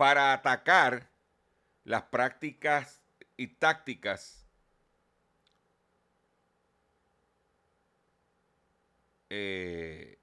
para 0.00 0.32
atacar 0.32 1.10
las 1.84 2.04
prácticas 2.04 3.02
y 3.36 3.48
tácticas 3.48 4.46
eh, 9.28 10.18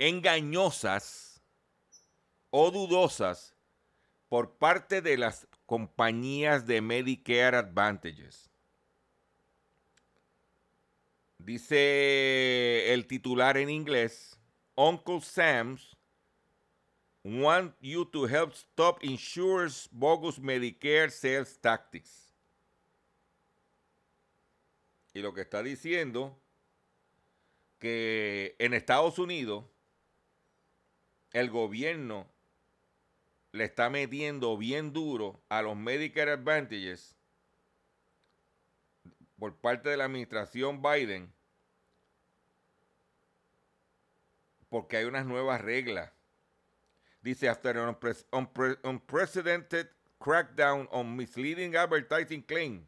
engañosas 0.00 1.40
o 2.50 2.72
dudosas 2.72 3.54
por 4.28 4.58
parte 4.58 5.00
de 5.00 5.16
las 5.16 5.46
compañías 5.64 6.66
de 6.66 6.80
Medicare 6.80 7.58
Advantages. 7.58 8.50
Dice 11.38 12.92
el 12.92 13.06
titular 13.06 13.56
en 13.58 13.70
inglés, 13.70 14.36
Uncle 14.74 15.20
Sam's 15.20 15.95
want 17.26 17.74
you 17.80 18.04
to 18.04 18.26
help 18.26 18.54
stop 18.54 19.02
insurers 19.02 19.88
bogus 19.90 20.38
Medicare 20.38 21.10
sales 21.10 21.58
tactics. 21.60 22.32
Y 25.12 25.20
lo 25.20 25.34
que 25.34 25.40
está 25.40 25.62
diciendo 25.62 26.38
que 27.80 28.54
en 28.58 28.74
Estados 28.74 29.18
Unidos 29.18 29.64
el 31.32 31.50
gobierno 31.50 32.28
le 33.50 33.64
está 33.64 33.90
metiendo 33.90 34.56
bien 34.56 34.92
duro 34.92 35.40
a 35.48 35.62
los 35.62 35.76
Medicare 35.76 36.32
Advantages 36.32 37.16
por 39.38 39.56
parte 39.56 39.88
de 39.88 39.96
la 39.96 40.04
administración 40.04 40.80
Biden 40.80 41.32
porque 44.68 44.98
hay 44.98 45.04
unas 45.06 45.26
nuevas 45.26 45.60
reglas. 45.60 46.15
Dice, 47.26 47.42
after 47.48 47.70
an 47.70 47.96
unprecedented 48.84 49.88
crackdown 50.20 50.86
on 50.92 51.16
misleading 51.16 51.74
advertising 51.74 52.40
claim 52.42 52.86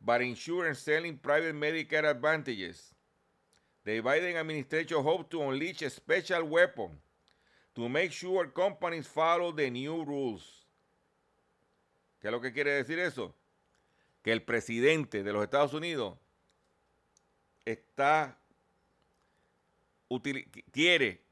by 0.00 0.18
insurance 0.18 0.80
selling 0.80 1.16
private 1.16 1.54
Medicare 1.54 2.10
advantages, 2.10 2.92
the 3.84 4.02
Biden 4.02 4.34
administration 4.34 5.00
hopes 5.00 5.30
to 5.30 5.42
unleash 5.42 5.80
a 5.82 5.90
special 5.90 6.42
weapon 6.42 6.90
to 7.76 7.88
make 7.88 8.10
sure 8.10 8.46
companies 8.46 9.06
follow 9.06 9.52
the 9.52 9.70
new 9.70 10.02
rules. 10.02 10.64
¿Qué 12.20 12.26
es 12.26 12.32
lo 12.32 12.40
que 12.40 12.50
quiere 12.50 12.82
decir 12.82 12.98
eso? 12.98 13.32
Que 14.24 14.32
el 14.32 14.40
presidente 14.40 15.22
de 15.22 15.32
los 15.32 15.44
Estados 15.44 15.72
Unidos 15.72 16.18
está 17.64 18.34
quiere 20.72 21.29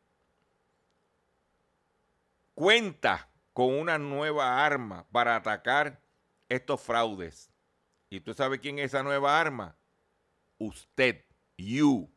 cuenta 2.58 3.30
con 3.52 3.72
una 3.72 3.98
nueva 3.98 4.66
arma 4.66 5.06
para 5.12 5.36
atacar 5.36 6.02
estos 6.48 6.80
fraudes. 6.80 7.52
¿Y 8.10 8.18
tú 8.18 8.34
sabes 8.34 8.58
quién 8.58 8.80
es 8.80 8.86
esa 8.86 9.04
nueva 9.04 9.40
arma? 9.40 9.76
Usted, 10.58 11.24
you. 11.56 12.10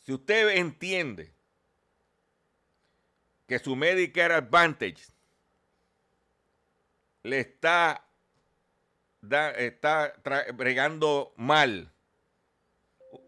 Si 0.00 0.14
usted 0.14 0.56
entiende 0.56 1.34
que 3.46 3.58
su 3.58 3.76
Medicare 3.76 4.32
Advantage 4.32 5.04
le 7.22 7.40
está, 7.40 8.08
está 9.58 10.14
bregando 10.54 11.34
mal, 11.36 11.92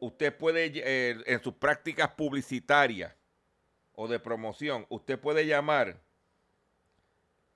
usted 0.00 0.34
puede, 0.34 0.72
eh, 0.76 1.22
en 1.26 1.42
sus 1.42 1.52
prácticas 1.52 2.08
publicitarias 2.12 3.17
o 4.00 4.06
de 4.06 4.20
promoción, 4.20 4.86
usted 4.90 5.18
puede 5.18 5.44
llamar 5.44 6.00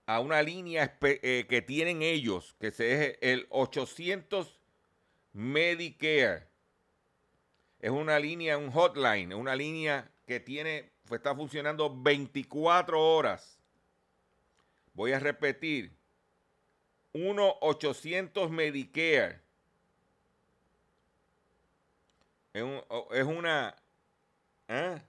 a 0.06 0.18
una 0.18 0.42
línea 0.42 0.98
eh, 1.00 1.46
que 1.48 1.62
tienen 1.62 2.02
ellos, 2.02 2.56
que 2.58 2.68
es 2.68 3.18
el 3.20 3.46
800 3.50 4.58
Medicare 5.32 6.52
es 7.82 7.90
una 7.90 8.18
línea, 8.18 8.56
un 8.56 8.70
hotline, 8.70 9.34
una 9.34 9.56
línea 9.56 10.08
que 10.24 10.38
tiene, 10.38 10.92
está 11.10 11.34
funcionando 11.34 11.94
24 12.02 12.98
horas. 13.00 13.58
Voy 14.94 15.12
a 15.12 15.18
repetir. 15.18 15.92
1-800 17.12 18.48
Medicare. 18.50 19.40
Es, 22.52 22.64
es 23.10 23.24
una... 23.24 23.74
¿eh? 24.68 25.02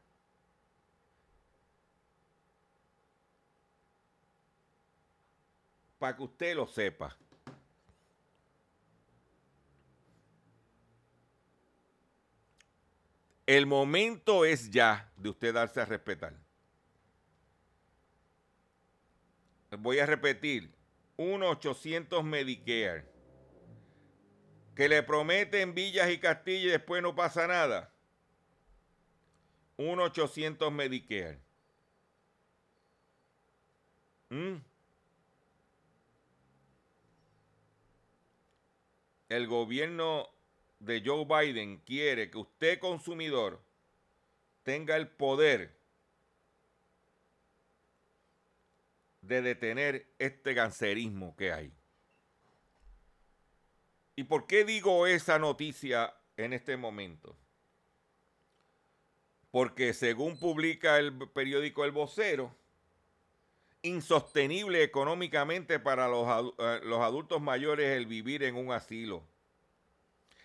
Para 6.04 6.18
que 6.18 6.24
usted 6.24 6.54
lo 6.54 6.68
sepa. 6.68 7.18
El 13.46 13.66
momento 13.66 14.44
es 14.44 14.70
ya 14.70 15.10
de 15.16 15.30
usted 15.30 15.54
darse 15.54 15.80
a 15.80 15.86
respetar. 15.86 16.34
Voy 19.78 20.00
a 20.00 20.06
repetir, 20.06 20.76
1-800 21.16 22.22
Medicare. 22.22 23.06
Que 24.76 24.90
le 24.90 25.04
prometen 25.04 25.74
villas 25.74 26.12
y 26.12 26.20
castillas 26.20 26.66
y 26.66 26.68
después 26.72 27.02
no 27.02 27.16
pasa 27.16 27.48
nada. 27.48 27.94
1-800 29.78 30.70
Medicare. 30.70 31.40
¿Mm? 34.28 34.73
El 39.34 39.48
gobierno 39.48 40.30
de 40.78 41.02
Joe 41.04 41.26
Biden 41.26 41.78
quiere 41.78 42.30
que 42.30 42.38
usted 42.38 42.78
consumidor 42.78 43.60
tenga 44.62 44.96
el 44.96 45.08
poder 45.08 45.76
de 49.22 49.42
detener 49.42 50.14
este 50.20 50.54
cancerismo 50.54 51.36
que 51.36 51.52
hay. 51.52 51.74
¿Y 54.16 54.26
por 54.26 54.46
qué 54.46 54.66
digo 54.66 55.08
esa 55.08 55.40
noticia 55.40 56.14
en 56.38 56.54
este 56.54 56.78
momento? 56.78 57.36
Porque 59.50 59.96
según 59.96 60.38
publica 60.38 61.00
el 61.00 61.28
periódico 61.32 61.84
El 61.86 61.92
Vocero, 61.92 62.56
insostenible 63.84 64.84
económicamente 64.84 65.80
para 65.80 66.08
los, 66.08 66.54
eh, 66.58 66.80
los 66.84 67.00
adultos 67.02 67.42
mayores 67.42 67.96
el 67.96 68.08
vivir 68.08 68.44
en 68.44 68.56
un 68.56 68.72
asilo 68.72 69.24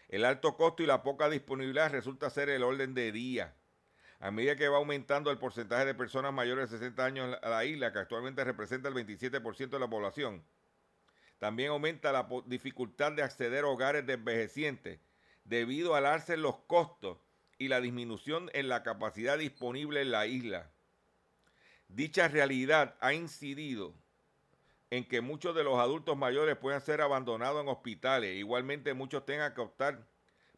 el 0.09 0.25
alto 0.25 0.57
costo 0.57 0.83
y 0.83 0.87
la 0.87 1.03
poca 1.03 1.29
disponibilidad 1.29 1.91
resulta 1.91 2.31
ser 2.31 2.49
el 2.49 2.63
orden 2.63 2.95
de 2.95 3.13
día. 3.13 3.55
A 4.21 4.31
medida 4.31 4.57
que 4.57 4.69
va 4.69 4.79
aumentando 4.79 5.31
el 5.31 5.39
porcentaje 5.39 5.85
de 5.85 5.95
personas 5.95 6.33
mayores 6.33 6.71
de 6.71 6.79
60 6.79 7.05
años 7.05 7.39
en 7.41 7.51
la 7.51 7.65
isla, 7.65 7.93
que 7.93 8.01
actualmente 8.01 8.43
representa 8.43 8.89
el 8.89 8.95
27% 8.95 9.69
de 9.69 9.79
la 9.79 9.89
población, 9.89 10.43
también 11.39 11.71
aumenta 11.71 12.11
la 12.11 12.27
dificultad 12.47 13.13
de 13.13 13.23
acceder 13.23 13.65
a 13.65 13.69
hogares 13.69 14.07
de 14.07 14.15
envejecientes 14.15 14.99
debido 15.45 15.95
al 15.95 16.07
alza 16.07 16.35
en 16.35 16.43
los 16.43 16.59
costos 16.61 17.19
y 17.59 17.69
la 17.69 17.81
disminución 17.81 18.51
en 18.55 18.69
la 18.69 18.83
capacidad 18.83 19.39
disponible 19.39 20.01
en 20.01 20.11
la 20.11 20.27
isla. 20.27 20.71
Dicha 21.89 22.29
realidad 22.29 22.95
ha 23.01 23.13
incidido 23.15 23.95
en 24.91 25.05
que 25.07 25.21
muchos 25.21 25.55
de 25.55 25.65
los 25.65 25.79
adultos 25.79 26.17
mayores 26.17 26.57
puedan 26.57 26.81
ser 26.81 27.01
abandonados 27.01 27.63
en 27.63 27.69
hospitales. 27.69 28.37
Igualmente 28.37 28.95
muchos 28.95 29.25
tengan 29.27 29.55
que 29.55 29.61
optar 29.61 30.07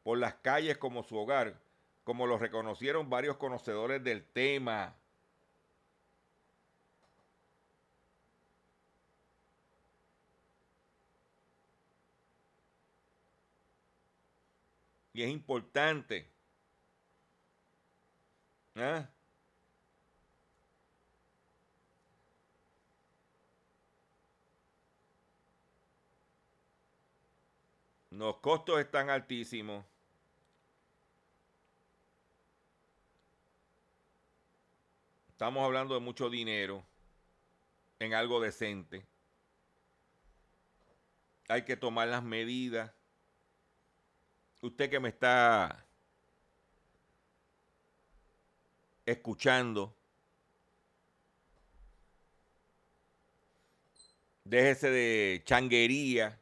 por 0.02 0.18
las 0.18 0.34
calles 0.34 0.78
como 0.78 1.02
su 1.02 1.16
hogar, 1.16 1.60
como 2.04 2.26
lo 2.26 2.38
reconocieron 2.38 3.10
varios 3.10 3.36
conocedores 3.36 4.02
del 4.02 4.24
tema. 4.24 4.96
Y 15.12 15.22
es 15.22 15.30
importante. 15.30 16.28
¿ah? 18.76 19.08
Los 28.10 28.38
costos 28.38 28.80
están 28.80 29.08
altísimos. 29.08 29.84
Estamos 35.28 35.64
hablando 35.64 35.94
de 35.94 36.00
mucho 36.00 36.28
dinero 36.28 36.84
en 38.00 38.12
algo 38.14 38.40
decente. 38.40 39.06
Hay 41.48 41.64
que 41.64 41.76
tomar 41.76 42.08
las 42.08 42.22
medidas. 42.22 42.92
Usted 44.60 44.90
que 44.90 45.00
me 45.00 45.08
está 45.08 45.86
escuchando, 49.06 49.96
déjese 54.44 54.90
de 54.90 55.42
changuería 55.44 56.39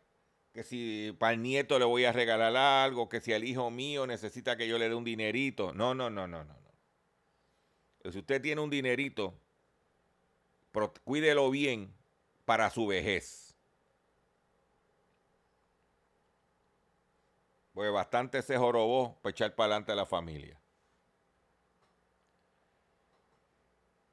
que 0.59 0.65
si 0.65 1.15
para 1.21 1.35
el 1.35 1.41
nieto 1.41 1.79
le 1.79 1.85
voy 1.85 2.05
a 2.05 2.11
regalar 2.11 2.57
algo, 2.57 3.09
que 3.09 3.21
si 3.21 3.33
el 3.33 3.45
hijo 3.45 3.71
mío 3.71 4.09
necesita 4.09 4.57
que 4.57 4.67
yo 4.67 4.77
le 4.77 4.89
dé 4.89 4.95
un 4.97 5.05
dinerito. 5.05 5.73
No, 5.73 5.95
no, 5.95 6.11
no, 6.11 6.27
no, 6.27 6.43
no. 6.43 6.53
no. 6.53 8.11
Si 8.11 8.19
usted 8.19 8.43
tiene 8.43 8.61
un 8.61 8.69
dinerito, 8.69 9.39
cuídelo 11.05 11.49
bien 11.53 11.95
para 12.45 12.71
su 12.71 12.89
vejez. 12.89 13.55
Porque 17.73 17.91
bastante 17.91 18.43
se 18.43 18.57
jorobó 18.57 19.17
para 19.23 19.31
echar 19.31 19.55
para 19.55 19.67
adelante 19.67 19.93
a 19.93 19.95
la 19.95 20.07
familia. 20.07 20.61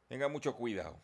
Tenga 0.08 0.28
mucho 0.28 0.56
cuidado. 0.56 1.02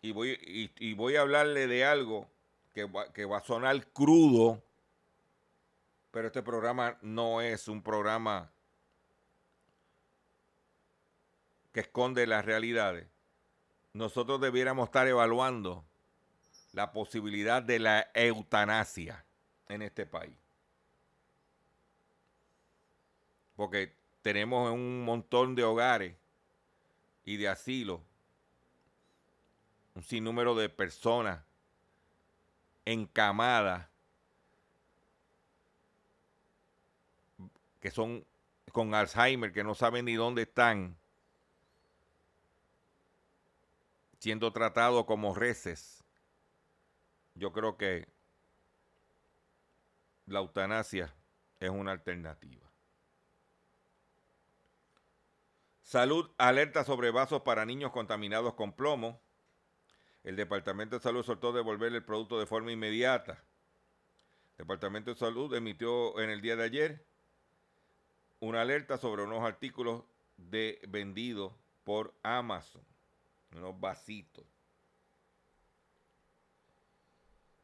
Y 0.00 0.12
voy, 0.12 0.38
y, 0.78 0.94
voy 0.94 1.16
a 1.16 1.22
hablarle 1.22 1.66
de 1.66 1.84
algo 1.84 2.28
que 2.72 2.84
va, 2.84 3.12
que 3.12 3.24
va 3.24 3.38
a 3.38 3.44
sonar 3.44 3.86
crudo, 3.88 4.62
pero 6.10 6.28
este 6.28 6.42
programa 6.42 6.98
no 7.02 7.40
es 7.40 7.68
un 7.68 7.82
programa 7.82 8.50
que 11.72 11.80
esconde 11.80 12.26
las 12.26 12.44
realidades. 12.44 13.06
Nosotros 13.92 14.40
debiéramos 14.40 14.88
estar 14.88 15.06
evaluando 15.08 15.84
la 16.72 16.92
posibilidad 16.92 17.62
de 17.62 17.78
la 17.80 18.10
eutanasia 18.14 19.24
en 19.68 19.82
este 19.82 20.06
país. 20.06 20.36
Porque 23.56 23.96
tenemos 24.22 24.70
un 24.72 25.04
montón 25.04 25.56
de 25.56 25.64
hogares 25.64 26.14
y 27.24 27.36
de 27.36 27.48
asilos 27.48 28.00
un 29.98 30.04
sinnúmero 30.04 30.54
de 30.54 30.68
personas 30.68 31.44
encamadas 32.84 33.88
que 37.80 37.90
son 37.90 38.24
con 38.70 38.94
Alzheimer, 38.94 39.52
que 39.52 39.64
no 39.64 39.74
saben 39.74 40.04
ni 40.04 40.14
dónde 40.14 40.42
están, 40.42 40.96
siendo 44.20 44.52
tratados 44.52 45.04
como 45.04 45.34
reces. 45.34 46.04
Yo 47.34 47.52
creo 47.52 47.76
que 47.76 48.06
la 50.26 50.38
eutanasia 50.38 51.12
es 51.58 51.70
una 51.70 51.90
alternativa. 51.90 52.70
Salud 55.82 56.30
alerta 56.38 56.84
sobre 56.84 57.10
vasos 57.10 57.42
para 57.42 57.64
niños 57.64 57.90
contaminados 57.90 58.54
con 58.54 58.72
plomo. 58.72 59.20
El 60.24 60.36
Departamento 60.36 60.96
de 60.96 61.02
Salud 61.02 61.24
soltó 61.24 61.52
devolver 61.52 61.92
el 61.92 62.04
producto 62.04 62.38
de 62.38 62.46
forma 62.46 62.72
inmediata. 62.72 63.42
El 64.52 64.58
Departamento 64.58 65.12
de 65.12 65.16
Salud 65.16 65.54
emitió 65.54 66.18
en 66.20 66.30
el 66.30 66.40
día 66.40 66.56
de 66.56 66.64
ayer 66.64 67.06
una 68.40 68.62
alerta 68.62 68.98
sobre 68.98 69.22
unos 69.22 69.42
artículos 69.44 70.04
de 70.36 70.80
vendidos 70.88 71.52
por 71.84 72.14
Amazon, 72.22 72.82
unos 73.52 73.78
vasitos. 73.78 74.44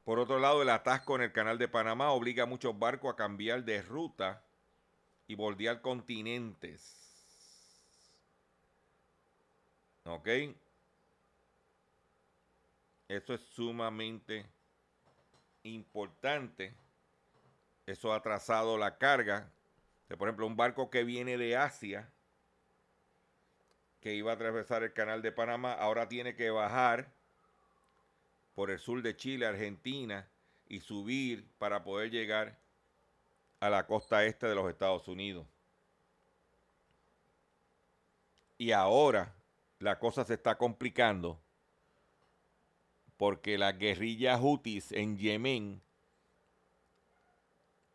Por 0.04 0.18
otro 0.18 0.38
lado, 0.38 0.62
el 0.62 0.68
atasco 0.68 1.16
en 1.16 1.22
el 1.22 1.32
canal 1.32 1.58
de 1.58 1.68
Panamá 1.68 2.10
obliga 2.10 2.42
a 2.42 2.46
muchos 2.46 2.78
barcos 2.78 3.12
a 3.12 3.16
cambiar 3.16 3.64
de 3.64 3.82
ruta 3.82 4.44
y 5.26 5.34
bordear 5.34 5.80
continentes. 5.80 7.00
¿Ok? 10.04 10.28
Eso 13.08 13.34
es 13.34 13.40
sumamente 13.40 14.46
importante. 15.62 16.74
Eso 17.86 18.12
ha 18.12 18.16
atrasado 18.16 18.78
la 18.78 18.96
carga. 18.98 19.50
por 20.18 20.28
ejemplo, 20.28 20.46
un 20.46 20.56
barco 20.56 20.90
que 20.90 21.04
viene 21.04 21.36
de 21.36 21.56
Asia, 21.56 22.10
que 24.00 24.14
iba 24.14 24.32
a 24.32 24.34
atravesar 24.34 24.82
el 24.82 24.92
canal 24.92 25.22
de 25.22 25.32
Panamá, 25.32 25.72
ahora 25.72 26.08
tiene 26.08 26.36
que 26.36 26.50
bajar 26.50 27.12
por 28.54 28.70
el 28.70 28.78
sur 28.78 29.02
de 29.02 29.16
Chile, 29.16 29.46
Argentina, 29.46 30.28
y 30.68 30.80
subir 30.80 31.48
para 31.58 31.82
poder 31.82 32.10
llegar 32.10 32.58
a 33.60 33.70
la 33.70 33.86
costa 33.86 34.24
este 34.24 34.46
de 34.46 34.54
los 34.54 34.68
Estados 34.70 35.08
Unidos. 35.08 35.46
Y 38.56 38.72
ahora 38.72 39.34
la 39.78 39.98
cosa 39.98 40.24
se 40.24 40.34
está 40.34 40.56
complicando 40.56 41.43
porque 43.24 43.56
las 43.56 43.78
guerrillas 43.78 44.38
hutis 44.42 44.92
en 44.92 45.16
Yemen 45.16 45.80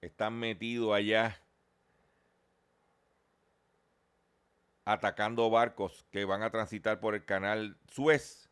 están 0.02 0.34
metidos 0.34 0.92
allá 0.96 1.40
atacando 4.86 5.48
barcos 5.52 6.04
que 6.10 6.26
van 6.26 6.42
a 6.42 6.50
transitar 6.50 7.00
por 7.00 7.14
el 7.14 7.26
canal 7.26 7.78
Suez. 7.92 8.50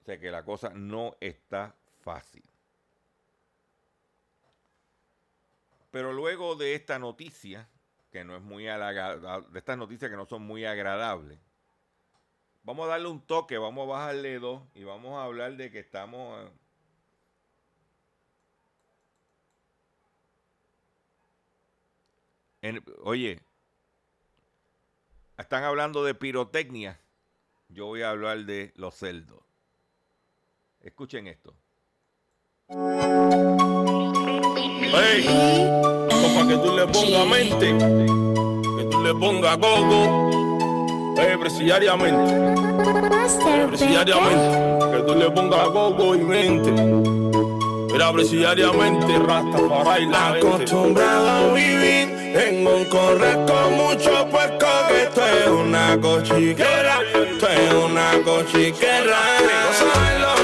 O 0.00 0.04
sea 0.06 0.18
que 0.18 0.30
la 0.30 0.42
cosa 0.42 0.70
no 0.70 1.18
está 1.20 1.76
fácil. 2.00 2.44
Pero 5.90 6.14
luego 6.14 6.56
de 6.56 6.74
esta 6.74 6.98
noticia, 6.98 7.68
que 8.10 8.24
no 8.24 8.34
es 8.34 8.42
muy 8.42 8.64
de 8.64 9.34
estas 9.54 9.76
noticias 9.76 10.10
que 10.10 10.16
no 10.16 10.24
son 10.24 10.46
muy 10.46 10.64
agradables, 10.64 11.38
Vamos 12.68 12.84
a 12.84 12.90
darle 12.90 13.08
un 13.08 13.22
toque, 13.22 13.56
vamos 13.56 13.84
a 13.84 13.92
bajarle 13.92 14.38
dos 14.38 14.60
y 14.74 14.84
vamos 14.84 15.18
a 15.18 15.24
hablar 15.24 15.56
de 15.56 15.70
que 15.70 15.78
estamos... 15.78 16.38
En, 22.60 22.84
oye, 23.04 23.40
están 25.38 25.64
hablando 25.64 26.04
de 26.04 26.14
pirotecnia. 26.14 27.00
Yo 27.70 27.86
voy 27.86 28.02
a 28.02 28.10
hablar 28.10 28.44
de 28.44 28.74
los 28.76 28.94
celdos. 28.94 29.40
Escuchen 30.82 31.26
esto. 31.26 31.54
Hey, 32.68 32.76
que 36.46 36.58
tú 36.58 36.76
le 36.76 36.86
pongas 36.86 37.26
mente, 37.28 37.78
que 38.76 38.84
tú 38.90 39.02
le 39.02 39.14
pongas 39.14 39.56
gogo 39.56 40.47
eh, 41.18 41.36
presidiariamente. 41.38 42.32
Eh, 42.32 43.66
presidiariamente. 43.68 44.96
Que 44.96 45.02
tú 45.02 45.14
le 45.14 45.30
pongas 45.30 45.68
gogo 45.68 46.14
y 46.14 46.18
mente. 46.18 46.70
Mira, 47.92 48.12
presidiariamente, 48.12 49.18
rasta 49.18 49.58
para 49.68 49.98
la 49.98 50.28
Acostumbrado 50.28 51.28
a 51.28 51.52
vivir 51.52 52.08
en 52.36 52.66
un 52.66 52.84
correr 52.86 53.38
con 53.46 53.76
mucho 53.76 54.28
puerco. 54.30 54.66
Que 54.88 55.02
esto 55.02 55.22
es 55.26 55.48
una 55.48 55.98
cochiquera. 56.00 57.00
Esto 57.14 57.48
es 57.48 57.74
una 57.74 58.12
cochiquera. 58.24 59.18
No 59.42 60.37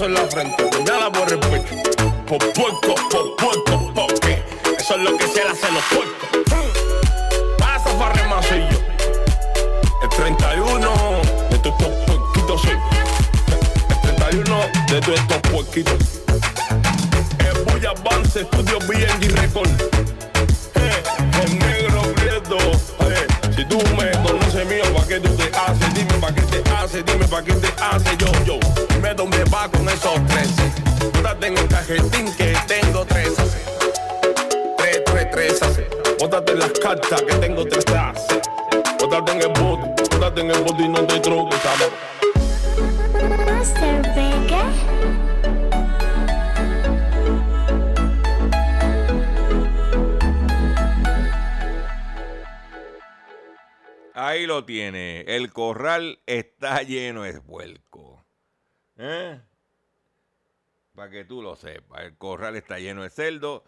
en 0.00 0.14
la 0.14 0.26
frente, 0.26 0.62
puñala 0.64 1.10
por 1.10 1.32
el 1.32 1.38
pecho. 1.38 1.74
Por 2.26 2.38
puerco, 2.52 2.94
por 3.10 3.36
puerco, 3.36 3.92
porque 3.94 4.42
eso 4.76 4.94
es 4.96 5.00
lo 5.02 5.16
que 5.16 5.28
se 5.28 5.44
le 5.44 5.50
hace 5.50 5.66
a 5.66 5.70
los 5.70 5.84
puercos. 5.84 6.28
Pasa 7.58 7.90
farremasillo. 7.96 8.78
El 10.02 10.08
31 10.08 10.90
de 11.50 11.58
todos 11.58 11.74
estos 11.80 11.88
puerquitos 12.06 12.62
soy. 12.62 12.78
El 13.90 14.16
31 14.16 14.56
de 14.88 15.00
todos 15.00 15.20
estos 15.20 15.40
puerquitos. 15.52 15.98
El 17.38 17.62
Bull 17.64 17.86
Avance, 17.86 18.40
Estudio 18.40 18.78
BNG 18.80 19.40
Record. 19.40 19.70
Eh, 20.74 21.02
El 21.44 21.58
negro. 21.58 22.02
Eh, 23.00 23.26
Si 23.54 23.64
tú 23.66 23.78
me 23.96 24.10
conoces 24.26 24.66
mío, 24.66 24.82
¿pa' 24.94 25.06
qué 25.06 25.20
tú 25.20 25.28
te 25.36 25.44
haces? 25.56 25.94
Dime 25.94 26.14
pa' 26.20 26.34
qué 26.34 26.42
te 26.42 26.70
haces, 26.70 27.04
dime 27.06 27.28
pa' 27.28 27.42
qué 27.42 27.52
te 27.52 27.73
va 29.64 29.70
con 29.70 29.88
esos 29.88 30.26
tres. 30.26 30.50
Bótate 31.14 31.46
en 31.46 31.58
el 31.58 31.68
cajetín 31.68 32.34
que 32.36 32.54
tengo 32.66 33.04
tres. 33.04 33.34
Tres, 34.76 35.02
tres, 35.04 35.28
tres. 35.30 35.60
Bótate 36.18 36.52
en 36.52 36.58
las 36.58 36.70
cartas 36.72 37.22
que 37.22 37.34
tengo 37.36 37.64
tres. 37.66 37.84
Bótate 39.00 39.32
en 39.32 39.42
el 39.42 39.48
bote, 39.48 40.02
bótate 40.12 40.40
en 40.40 40.50
el 40.50 40.62
bote 40.62 40.82
y 40.82 40.88
no 40.88 41.06
te 41.06 41.20
troques, 41.20 41.62
chamo. 41.62 41.84
Master 43.46 44.02
Vega. 44.14 44.72
Ahí 54.14 54.46
lo 54.46 54.64
tiene. 54.64 55.22
El 55.22 55.52
corral 55.52 56.20
está 56.26 56.82
lleno 56.82 57.22
de 57.22 57.38
vuelco. 57.38 58.24
¿Eh? 58.96 59.40
Para 60.94 61.10
que 61.10 61.24
tú 61.24 61.42
lo 61.42 61.56
sepas. 61.56 62.04
El 62.04 62.16
corral 62.16 62.56
está 62.56 62.78
lleno 62.78 63.02
de 63.02 63.10
cerdo. 63.10 63.64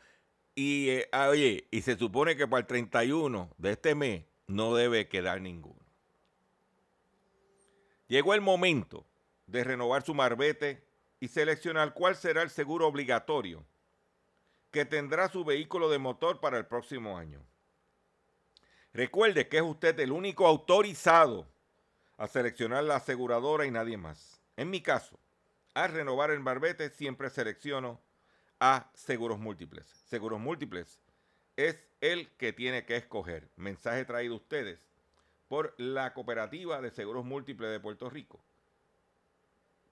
Y, 0.54 0.90
eh, 0.90 1.08
ah, 1.12 1.28
oye, 1.28 1.66
y 1.70 1.82
se 1.82 1.98
supone 1.98 2.36
que 2.36 2.46
para 2.46 2.60
el 2.60 2.66
31 2.66 3.50
de 3.58 3.72
este 3.72 3.94
mes 3.94 4.24
no 4.46 4.74
debe 4.74 5.08
quedar 5.08 5.40
ninguno. 5.40 5.80
Llegó 8.08 8.34
el 8.34 8.40
momento 8.40 9.04
de 9.46 9.64
renovar 9.64 10.02
su 10.02 10.14
marbete 10.14 10.84
y 11.20 11.28
seleccionar 11.28 11.92
cuál 11.92 12.16
será 12.16 12.42
el 12.42 12.50
seguro 12.50 12.86
obligatorio 12.86 13.64
que 14.70 14.84
tendrá 14.84 15.28
su 15.28 15.44
vehículo 15.44 15.88
de 15.88 15.98
motor 15.98 16.40
para 16.40 16.58
el 16.58 16.66
próximo 16.66 17.18
año. 17.18 17.42
Recuerde 18.92 19.48
que 19.48 19.58
es 19.58 19.62
usted 19.62 19.98
el 20.00 20.12
único 20.12 20.46
autorizado 20.46 21.46
a 22.16 22.28
seleccionar 22.28 22.84
la 22.84 22.96
aseguradora 22.96 23.66
y 23.66 23.70
nadie 23.70 23.96
más. 23.96 24.40
En 24.56 24.70
mi 24.70 24.80
caso, 24.80 25.18
al 25.76 25.92
renovar 25.92 26.30
el 26.30 26.40
marbete 26.40 26.88
siempre 26.88 27.28
selecciono 27.28 28.00
a 28.60 28.90
Seguros 28.94 29.38
Múltiples. 29.38 29.86
Seguros 30.08 30.40
Múltiples 30.40 31.02
es 31.54 31.78
el 32.00 32.30
que 32.38 32.54
tiene 32.54 32.86
que 32.86 32.96
escoger. 32.96 33.50
Mensaje 33.56 34.06
traído 34.06 34.32
a 34.32 34.38
ustedes 34.38 34.80
por 35.48 35.74
la 35.76 36.14
Cooperativa 36.14 36.80
de 36.80 36.90
Seguros 36.90 37.26
Múltiples 37.26 37.70
de 37.70 37.78
Puerto 37.78 38.08
Rico 38.08 38.40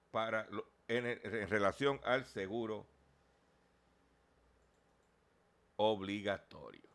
para 0.09 0.47
en 0.87 1.49
relación 1.49 2.01
al 2.03 2.25
seguro 2.25 2.87
obligatorio. 5.75 6.94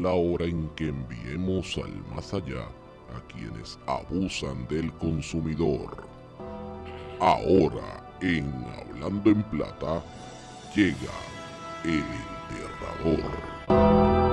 La 0.00 0.12
hora 0.12 0.44
en 0.44 0.68
que 0.76 0.88
enviemos 0.88 1.78
al 1.78 2.14
más 2.14 2.34
allá 2.34 2.64
a 3.14 3.20
quienes 3.32 3.78
abusan 3.86 4.68
del 4.68 4.92
consumidor. 4.98 6.06
Ahora, 7.18 8.04
en 8.20 8.52
Hablando 8.78 9.30
en 9.30 9.42
Plata, 9.44 10.04
llega 10.74 11.14
el 11.84 12.04
enterrador. 13.04 14.25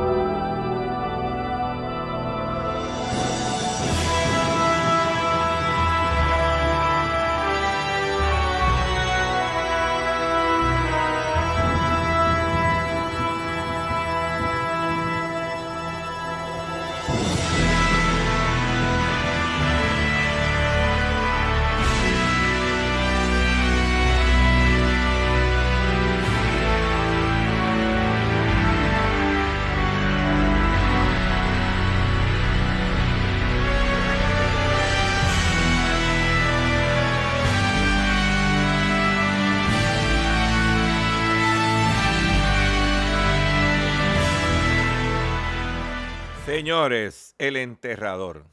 Señores, 46.63 47.35
el 47.39 47.57
enterrador. 47.57 48.45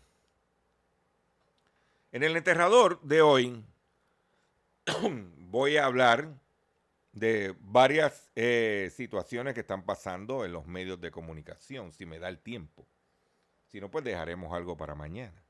En 2.11 2.25
el 2.25 2.37
enterrador 2.37 3.01
de 3.03 3.23
hoy 3.23 3.65
voy 5.39 5.77
a 5.77 5.85
hablar 5.85 6.29
de 7.13 7.55
varias 7.61 8.33
eh, 8.35 8.91
situaciones 8.97 9.55
que 9.55 9.61
están 9.61 9.85
pasando 9.85 10.45
en 10.45 10.51
los 10.51 10.67
medios 10.67 11.01
de 11.01 11.13
comunicación, 11.13 11.93
si 11.93 12.05
me 12.05 12.19
da 12.19 12.29
el 12.29 12.41
tiempo. 12.41 12.85
Si 13.69 13.81
no, 13.81 13.93
pues 13.93 14.05
dejaremos 14.05 14.53
algo 14.53 14.77
para 14.77 14.97
mañana. 14.97 15.45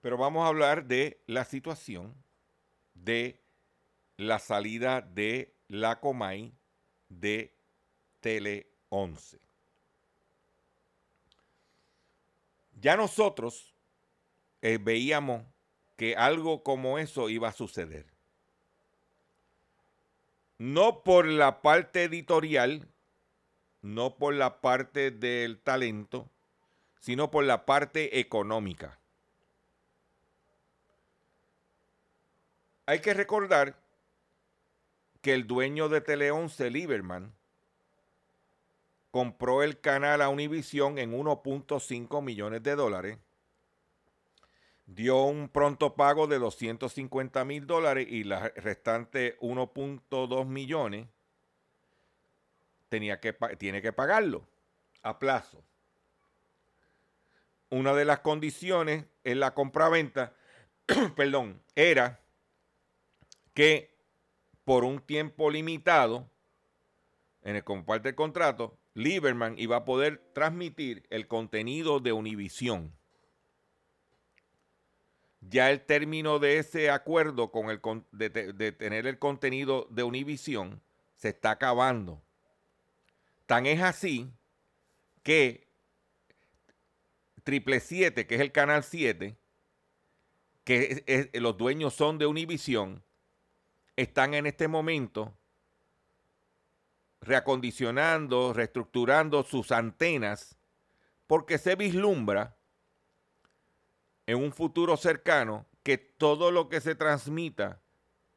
Pero 0.00 0.16
vamos 0.16 0.44
a 0.44 0.48
hablar 0.50 0.84
de 0.84 1.20
la 1.26 1.44
situación 1.44 2.14
de 2.94 3.42
la 4.16 4.38
salida 4.38 5.00
de 5.00 5.56
la 5.66 5.98
Comay 5.98 6.54
de 7.08 7.52
Tele 8.20 8.68
11. 8.90 9.47
Ya 12.80 12.96
nosotros 12.96 13.74
eh, 14.62 14.78
veíamos 14.80 15.44
que 15.96 16.14
algo 16.14 16.62
como 16.62 16.98
eso 16.98 17.28
iba 17.28 17.48
a 17.48 17.52
suceder. 17.52 18.06
No 20.58 21.02
por 21.02 21.26
la 21.26 21.60
parte 21.62 22.04
editorial, 22.04 22.88
no 23.82 24.16
por 24.16 24.34
la 24.34 24.60
parte 24.60 25.10
del 25.10 25.60
talento, 25.60 26.28
sino 27.00 27.30
por 27.30 27.44
la 27.44 27.64
parte 27.64 28.20
económica. 28.20 28.98
Hay 32.86 33.00
que 33.00 33.14
recordar 33.14 33.76
que 35.20 35.34
el 35.34 35.46
dueño 35.46 35.88
de 35.88 36.00
Tele 36.00 36.30
11, 36.30 36.70
Lieberman, 36.70 37.37
compró 39.10 39.62
el 39.62 39.80
canal 39.80 40.22
a 40.22 40.28
Univision 40.28 40.98
en 40.98 41.12
1.5 41.12 42.22
millones 42.22 42.62
de 42.62 42.76
dólares, 42.76 43.18
dio 44.86 45.22
un 45.24 45.48
pronto 45.48 45.94
pago 45.94 46.26
de 46.26 46.38
250 46.38 47.44
mil 47.44 47.66
dólares 47.66 48.06
y 48.08 48.24
la 48.24 48.48
restante 48.48 49.38
1.2 49.40 50.46
millones 50.46 51.06
tenía 52.88 53.20
que, 53.20 53.34
tiene 53.58 53.82
que 53.82 53.92
pagarlo 53.92 54.46
a 55.02 55.18
plazo. 55.18 55.62
Una 57.70 57.92
de 57.92 58.06
las 58.06 58.20
condiciones 58.20 59.04
en 59.24 59.40
la 59.40 59.52
compraventa, 59.52 60.32
perdón, 61.16 61.60
era 61.74 62.20
que 63.52 63.94
por 64.64 64.84
un 64.84 65.00
tiempo 65.00 65.50
limitado, 65.50 66.30
en 67.42 67.56
el 67.56 67.64
como 67.64 67.84
parte 67.84 68.08
del 68.08 68.14
contrato, 68.14 68.78
Lieberman 68.98 69.54
iba 69.58 69.76
a 69.76 69.84
poder 69.84 70.18
transmitir 70.32 71.06
el 71.10 71.28
contenido 71.28 72.00
de 72.00 72.12
Univisión. 72.12 72.92
ya 75.40 75.70
el 75.70 75.80
término 75.86 76.40
de 76.40 76.58
ese 76.58 76.90
acuerdo 76.90 77.52
con 77.52 77.70
el, 77.70 77.80
de, 78.10 78.72
tener 78.72 79.06
el 79.06 79.20
contenido 79.20 79.86
de 79.90 80.02
Univision 80.02 80.82
se 81.14 81.28
está 81.28 81.52
acabando. 81.52 82.20
Tan 83.46 83.66
es 83.66 83.80
así 83.80 84.28
que 85.22 85.68
Triple 87.44 87.78
7, 87.78 88.26
que 88.26 88.34
es 88.34 88.40
el 88.40 88.50
canal 88.50 88.82
7, 88.82 89.36
que 90.64 91.30
los 91.34 91.56
dueños 91.56 91.94
son 91.94 92.18
de 92.18 92.26
Univision, 92.26 93.04
están 93.94 94.34
en 94.34 94.46
este 94.46 94.66
momento 94.66 95.38
reacondicionando, 97.20 98.52
reestructurando 98.52 99.42
sus 99.42 99.72
antenas, 99.72 100.56
porque 101.26 101.58
se 101.58 101.74
vislumbra 101.74 102.56
en 104.26 104.36
un 104.36 104.52
futuro 104.52 104.96
cercano 104.96 105.66
que 105.82 105.98
todo 105.98 106.50
lo 106.50 106.68
que 106.68 106.80
se 106.80 106.94
transmita 106.94 107.80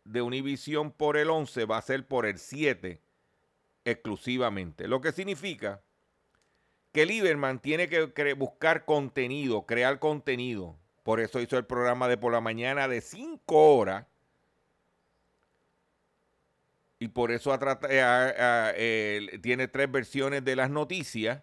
de 0.04 0.22
Univision 0.22 0.92
por 0.92 1.18
el 1.18 1.30
11 1.30 1.66
va 1.66 1.78
a 1.78 1.82
ser 1.82 2.08
por 2.08 2.26
el 2.26 2.38
7 2.38 3.02
exclusivamente. 3.86 4.88
Lo 4.88 5.02
que 5.02 5.12
significa 5.12 5.82
que 6.92 7.06
Lieberman 7.06 7.60
tiene 7.60 7.88
que 7.88 8.34
buscar 8.34 8.86
contenido, 8.86 9.66
crear 9.66 10.00
contenido. 10.00 10.78
Por 11.04 11.20
eso 11.20 11.40
hizo 11.40 11.58
el 11.58 11.66
programa 11.66 12.08
de 12.08 12.18
por 12.18 12.32
la 12.32 12.42
mañana 12.42 12.88
de 12.88 13.02
5 13.02 13.76
horas. 13.76 14.06
Y 17.02 17.08
por 17.08 17.32
eso 17.32 17.58
eh, 17.89 19.39
tiene 19.41 19.68
tres 19.68 19.91
versiones 19.91 20.45
de 20.45 20.56
las 20.56 20.70
noticias. 20.70 21.41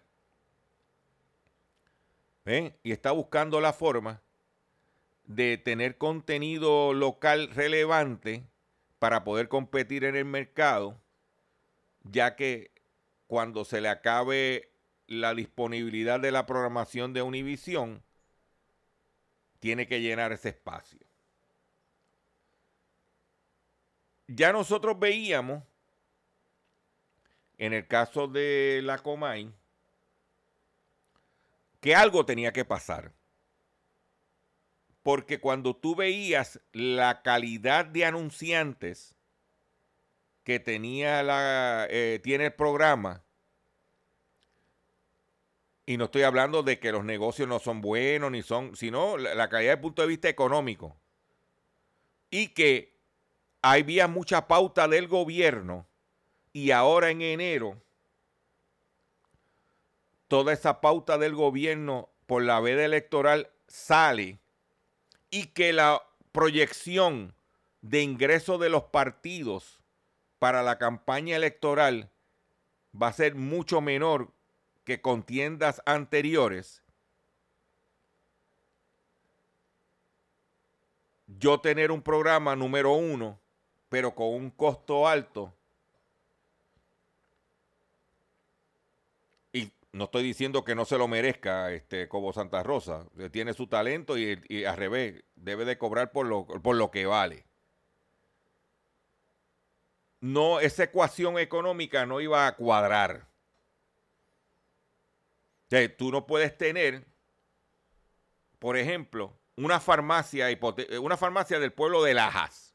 Y 2.45 2.93
está 2.93 3.11
buscando 3.11 3.59
la 3.59 3.73
forma 3.73 4.21
de 5.25 5.57
tener 5.57 5.97
contenido 5.97 6.93
local 6.93 7.49
relevante 7.49 8.47
para 8.99 9.25
poder 9.25 9.49
competir 9.49 10.05
en 10.05 10.15
el 10.15 10.23
mercado, 10.23 10.97
ya 12.03 12.37
que 12.37 12.71
cuando 13.27 13.65
se 13.65 13.81
le 13.81 13.89
acabe 13.89 14.71
la 15.07 15.35
disponibilidad 15.35 16.21
de 16.21 16.31
la 16.31 16.45
programación 16.45 17.11
de 17.11 17.21
Univision, 17.21 18.01
tiene 19.59 19.87
que 19.87 19.99
llenar 19.99 20.31
ese 20.31 20.49
espacio. 20.49 21.08
Ya 24.31 24.53
nosotros 24.53 24.99
veíamos, 24.99 25.63
en 27.57 27.73
el 27.73 27.87
caso 27.87 28.27
de 28.27 28.79
la 28.83 28.99
Comay, 28.99 29.51
que 31.81 31.95
algo 31.95 32.23
tenía 32.27 32.53
que 32.53 32.63
pasar. 32.63 33.11
Porque 35.01 35.39
cuando 35.39 35.75
tú 35.75 35.95
veías 35.95 36.61
la 36.73 37.23
calidad 37.23 37.85
de 37.85 38.05
anunciantes 38.05 39.15
que 40.43 40.59
tenía 40.59 41.23
la, 41.23 41.87
eh, 41.89 42.19
tiene 42.21 42.45
el 42.45 42.53
programa, 42.53 43.23
y 45.87 45.97
no 45.97 46.05
estoy 46.05 46.21
hablando 46.21 46.61
de 46.61 46.77
que 46.77 46.91
los 46.91 47.03
negocios 47.03 47.47
no 47.47 47.57
son 47.57 47.81
buenos, 47.81 48.29
ni 48.29 48.43
son, 48.43 48.75
sino 48.75 49.17
la, 49.17 49.33
la 49.33 49.49
calidad 49.49 49.71
desde 49.71 49.79
el 49.79 49.81
punto 49.81 50.03
de 50.03 50.07
vista 50.07 50.29
económico, 50.29 50.95
y 52.29 52.49
que 52.49 52.98
había 53.61 54.07
mucha 54.07 54.47
pauta 54.47 54.87
del 54.87 55.07
gobierno, 55.07 55.85
y 56.53 56.71
ahora 56.71 57.09
en 57.09 57.21
enero, 57.21 57.81
toda 60.27 60.53
esa 60.53 60.81
pauta 60.81 61.17
del 61.17 61.35
gobierno 61.35 62.09
por 62.25 62.43
la 62.43 62.59
veda 62.59 62.85
electoral 62.85 63.49
sale 63.67 64.39
y 65.29 65.47
que 65.47 65.73
la 65.73 66.01
proyección 66.31 67.33
de 67.81 68.01
ingreso 68.01 68.57
de 68.57 68.69
los 68.69 68.83
partidos 68.83 69.79
para 70.37 70.63
la 70.63 70.77
campaña 70.77 71.35
electoral 71.35 72.09
va 72.99 73.07
a 73.07 73.13
ser 73.13 73.35
mucho 73.35 73.81
menor 73.81 74.31
que 74.83 75.01
contiendas 75.01 75.81
anteriores, 75.85 76.81
yo 81.27 81.59
tener 81.59 81.91
un 81.91 82.01
programa 82.01 82.55
número 82.55 82.93
uno, 82.93 83.38
pero 83.89 84.15
con 84.15 84.27
un 84.27 84.51
costo 84.51 85.07
alto, 85.07 85.53
no 89.91 90.05
estoy 90.05 90.23
diciendo 90.23 90.63
que 90.63 90.75
no 90.75 90.85
se 90.85 90.97
lo 90.97 91.07
merezca 91.07 91.71
este 91.71 92.07
Cobo 92.07 92.31
Santa 92.31 92.61
Rosa. 92.63 93.07
Tiene 93.31 93.53
su 93.53 93.67
talento 93.67 94.17
y, 94.17 94.41
y, 94.47 94.63
al 94.65 94.77
revés, 94.77 95.23
debe 95.35 95.65
de 95.65 95.77
cobrar 95.77 96.11
por 96.11 96.27
lo, 96.27 96.45
por 96.45 96.75
lo 96.75 96.91
que 96.91 97.05
vale. 97.05 97.45
No, 100.21 100.59
esa 100.59 100.83
ecuación 100.83 101.39
económica 101.39 102.05
no 102.05 102.21
iba 102.21 102.45
a 102.45 102.55
cuadrar. 102.55 103.27
Tú 105.97 106.11
no 106.11 106.25
puedes 106.25 106.57
tener, 106.57 107.05
por 108.57 108.75
ejemplo, 108.75 109.37
una 109.55 109.79
farmacia, 109.79 110.47
una 111.01 111.15
farmacia 111.17 111.59
del 111.59 111.71
pueblo 111.71 112.03
de 112.03 112.15
Lajas, 112.15 112.68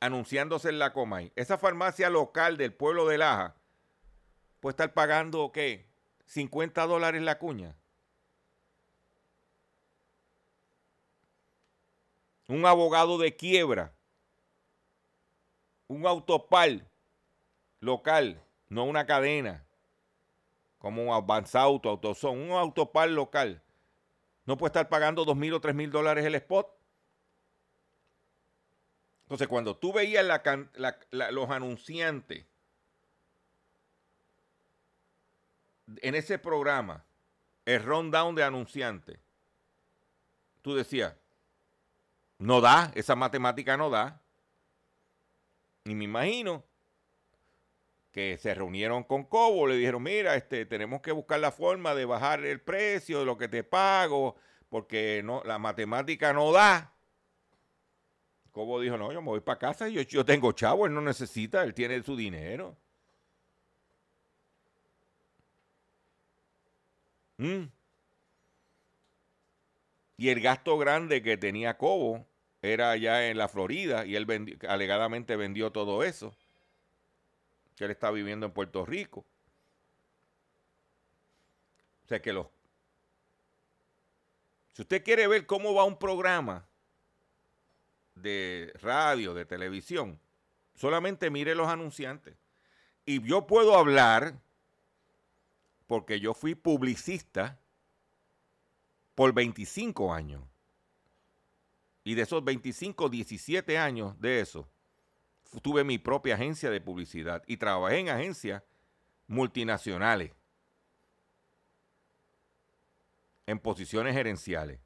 anunciándose 0.00 0.68
en 0.68 0.78
la 0.78 0.92
Comay. 0.92 1.32
Esa 1.36 1.58
farmacia 1.58 2.10
local 2.10 2.56
del 2.56 2.72
pueblo 2.72 3.06
de 3.06 3.18
Lajas 3.18 3.54
puede 4.60 4.72
estar 4.72 4.92
pagando, 4.94 5.52
¿qué? 5.52 5.86
50 6.26 6.86
dólares 6.86 7.22
la 7.22 7.38
cuña. 7.38 7.74
Un 12.48 12.64
abogado 12.64 13.18
de 13.18 13.36
quiebra. 13.36 13.92
Un 15.86 16.06
autopal 16.06 16.86
local, 17.80 18.42
no 18.68 18.84
una 18.84 19.06
cadena. 19.06 19.64
Como 20.78 21.02
un 21.02 21.12
Avanzauto, 21.12 21.88
Autoson. 21.88 22.38
Un 22.38 22.52
autopal 22.52 23.14
local. 23.14 23.62
No 24.44 24.56
puede 24.56 24.68
estar 24.70 24.88
pagando 24.88 25.24
dos 25.24 25.36
mil 25.36 25.52
o 25.52 25.60
tres 25.60 25.74
mil 25.74 25.90
dólares 25.90 26.24
el 26.24 26.34
spot. 26.36 26.68
Entonces, 29.28 29.46
cuando 29.46 29.76
tú 29.76 29.92
veías 29.92 30.24
los 31.10 31.50
anunciantes 31.50 32.46
en 36.00 36.14
ese 36.14 36.38
programa, 36.38 37.04
el 37.66 37.82
rundown 37.82 38.34
de 38.34 38.42
anunciantes, 38.42 39.18
tú 40.62 40.74
decías, 40.74 41.14
no 42.38 42.62
da, 42.62 42.90
esa 42.94 43.16
matemática 43.16 43.76
no 43.76 43.90
da. 43.90 44.18
Y 45.84 45.94
me 45.94 46.04
imagino 46.04 46.64
que 48.10 48.38
se 48.38 48.54
reunieron 48.54 49.04
con 49.04 49.24
Cobo, 49.24 49.66
le 49.66 49.76
dijeron, 49.76 50.04
mira, 50.04 50.36
este, 50.36 50.64
tenemos 50.64 51.02
que 51.02 51.12
buscar 51.12 51.38
la 51.38 51.52
forma 51.52 51.94
de 51.94 52.06
bajar 52.06 52.46
el 52.46 52.62
precio 52.62 53.18
de 53.18 53.26
lo 53.26 53.36
que 53.36 53.48
te 53.48 53.62
pago, 53.62 54.36
porque 54.70 55.20
no, 55.22 55.42
la 55.44 55.58
matemática 55.58 56.32
no 56.32 56.50
da. 56.50 56.94
Cobo 58.58 58.80
dijo, 58.80 58.96
no, 58.96 59.12
yo 59.12 59.22
me 59.22 59.28
voy 59.28 59.40
para 59.40 59.56
casa, 59.56 59.88
yo, 59.88 60.02
yo 60.02 60.24
tengo 60.24 60.50
chavo, 60.50 60.84
él 60.84 60.92
no 60.92 61.00
necesita, 61.00 61.62
él 61.62 61.74
tiene 61.74 62.02
su 62.02 62.16
dinero. 62.16 62.76
Mm. 67.36 67.66
Y 70.16 70.28
el 70.28 70.40
gasto 70.40 70.76
grande 70.76 71.22
que 71.22 71.36
tenía 71.36 71.78
Cobo 71.78 72.26
era 72.60 72.90
allá 72.90 73.30
en 73.30 73.38
la 73.38 73.46
Florida 73.46 74.04
y 74.04 74.16
él 74.16 74.58
alegadamente 74.68 75.36
vendió 75.36 75.70
todo 75.70 76.02
eso. 76.02 76.34
Que 77.76 77.84
él 77.84 77.92
está 77.92 78.10
viviendo 78.10 78.46
en 78.46 78.50
Puerto 78.50 78.84
Rico. 78.84 79.24
O 82.04 82.08
sea 82.08 82.20
que 82.20 82.32
los... 82.32 82.48
Si 84.72 84.82
usted 84.82 85.04
quiere 85.04 85.28
ver 85.28 85.46
cómo 85.46 85.74
va 85.74 85.84
un 85.84 85.96
programa 85.96 86.67
de 88.22 88.72
radio, 88.80 89.34
de 89.34 89.44
televisión, 89.44 90.20
solamente 90.74 91.30
mire 91.30 91.54
los 91.54 91.68
anunciantes. 91.68 92.36
Y 93.04 93.22
yo 93.22 93.46
puedo 93.46 93.76
hablar 93.76 94.38
porque 95.86 96.20
yo 96.20 96.34
fui 96.34 96.54
publicista 96.54 97.58
por 99.14 99.32
25 99.32 100.12
años. 100.12 100.44
Y 102.04 102.14
de 102.14 102.22
esos 102.22 102.44
25, 102.44 103.08
17 103.08 103.78
años 103.78 104.20
de 104.20 104.40
eso, 104.40 104.68
tuve 105.62 105.84
mi 105.84 105.98
propia 105.98 106.34
agencia 106.34 106.70
de 106.70 106.80
publicidad 106.80 107.42
y 107.46 107.56
trabajé 107.56 107.98
en 107.98 108.08
agencias 108.10 108.62
multinacionales, 109.26 110.32
en 113.46 113.58
posiciones 113.58 114.14
gerenciales. 114.14 114.80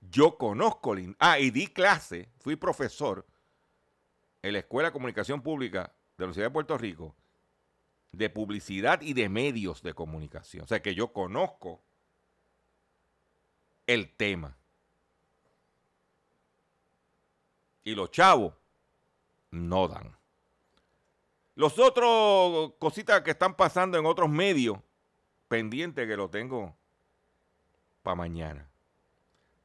Yo 0.00 0.36
conozco, 0.36 0.94
ah, 1.18 1.38
y 1.38 1.50
di 1.50 1.66
clase, 1.66 2.28
fui 2.38 2.56
profesor 2.56 3.26
en 4.42 4.52
la 4.52 4.60
Escuela 4.60 4.88
de 4.88 4.92
Comunicación 4.92 5.42
Pública 5.42 5.82
de 5.82 6.22
la 6.22 6.24
Universidad 6.26 6.46
de 6.46 6.52
Puerto 6.52 6.78
Rico 6.78 7.14
de 8.12 8.28
publicidad 8.28 9.00
y 9.02 9.12
de 9.12 9.28
medios 9.28 9.82
de 9.82 9.94
comunicación. 9.94 10.64
O 10.64 10.66
sea 10.66 10.82
que 10.82 10.94
yo 10.94 11.12
conozco 11.12 11.82
el 13.86 14.14
tema. 14.16 14.56
Y 17.82 17.94
los 17.94 18.10
chavos 18.10 18.54
no 19.50 19.88
dan. 19.88 20.16
Los 21.54 21.78
otros 21.78 22.74
cositas 22.78 23.22
que 23.22 23.32
están 23.32 23.54
pasando 23.54 23.98
en 23.98 24.06
otros 24.06 24.28
medios, 24.28 24.78
pendiente 25.48 26.06
que 26.06 26.16
lo 26.16 26.30
tengo 26.30 26.76
para 28.02 28.14
mañana. 28.14 28.69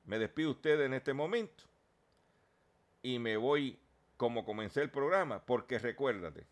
Me 0.05 0.19
despido 0.19 0.51
ustedes 0.51 0.85
en 0.85 0.93
este 0.93 1.13
momento 1.13 1.63
y 3.01 3.19
me 3.19 3.37
voy 3.37 3.79
como 4.17 4.45
comencé 4.45 4.81
el 4.81 4.89
programa, 4.89 5.43
porque 5.45 5.79
recuérdate, 5.79 6.45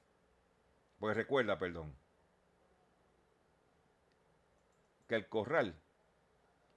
pues 1.00 1.16
recuerda, 1.16 1.58
perdón, 1.58 1.94
que 5.08 5.16
el 5.16 5.28
corral 5.28 5.76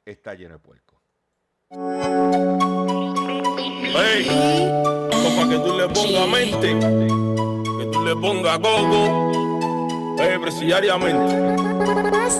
está 0.04 0.34
lleno 0.34 0.54
de 0.54 0.60
puerco. 0.60 0.94
Hey, 3.98 4.26
para 5.36 5.48
que 5.48 5.58
tú 5.58 5.76
le 5.76 5.88
pongas 5.88 6.28
mente, 6.28 6.68
que 7.78 7.90
tú 7.90 8.04
le 8.04 8.14
pongas 8.14 8.58
gogo, 8.60 10.16
hey, 10.18 10.38
presidiariamente, 10.40 11.34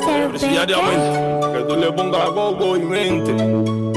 hey, 0.07 0.26
presidiariamente, 0.28 1.59
que 1.59 1.64
tú 1.64 1.76
le 1.76 1.93
pongas 1.93 2.30
gogo 2.30 2.76
y 2.76 2.80
mente. 2.80 3.95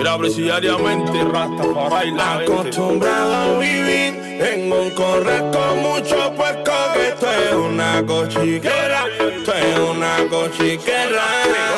Mira, 0.00 0.16
presidiariamente, 0.16 1.12
rasta 1.24 1.74
para 1.74 2.04
la 2.06 2.36
Acostumbrado 2.36 3.34
a 3.34 3.58
vivir 3.58 4.14
en 4.40 4.72
un 4.72 4.88
corral 4.92 5.50
con 5.50 5.82
mucho 5.82 6.32
puerco, 6.34 6.72
que 6.94 7.08
esto 7.08 7.30
es 7.30 7.52
una 7.52 8.02
cochiquera, 8.06 9.04
esto 9.18 9.52
es 9.52 9.78
una 9.78 10.16
cochiquera. 10.30 11.69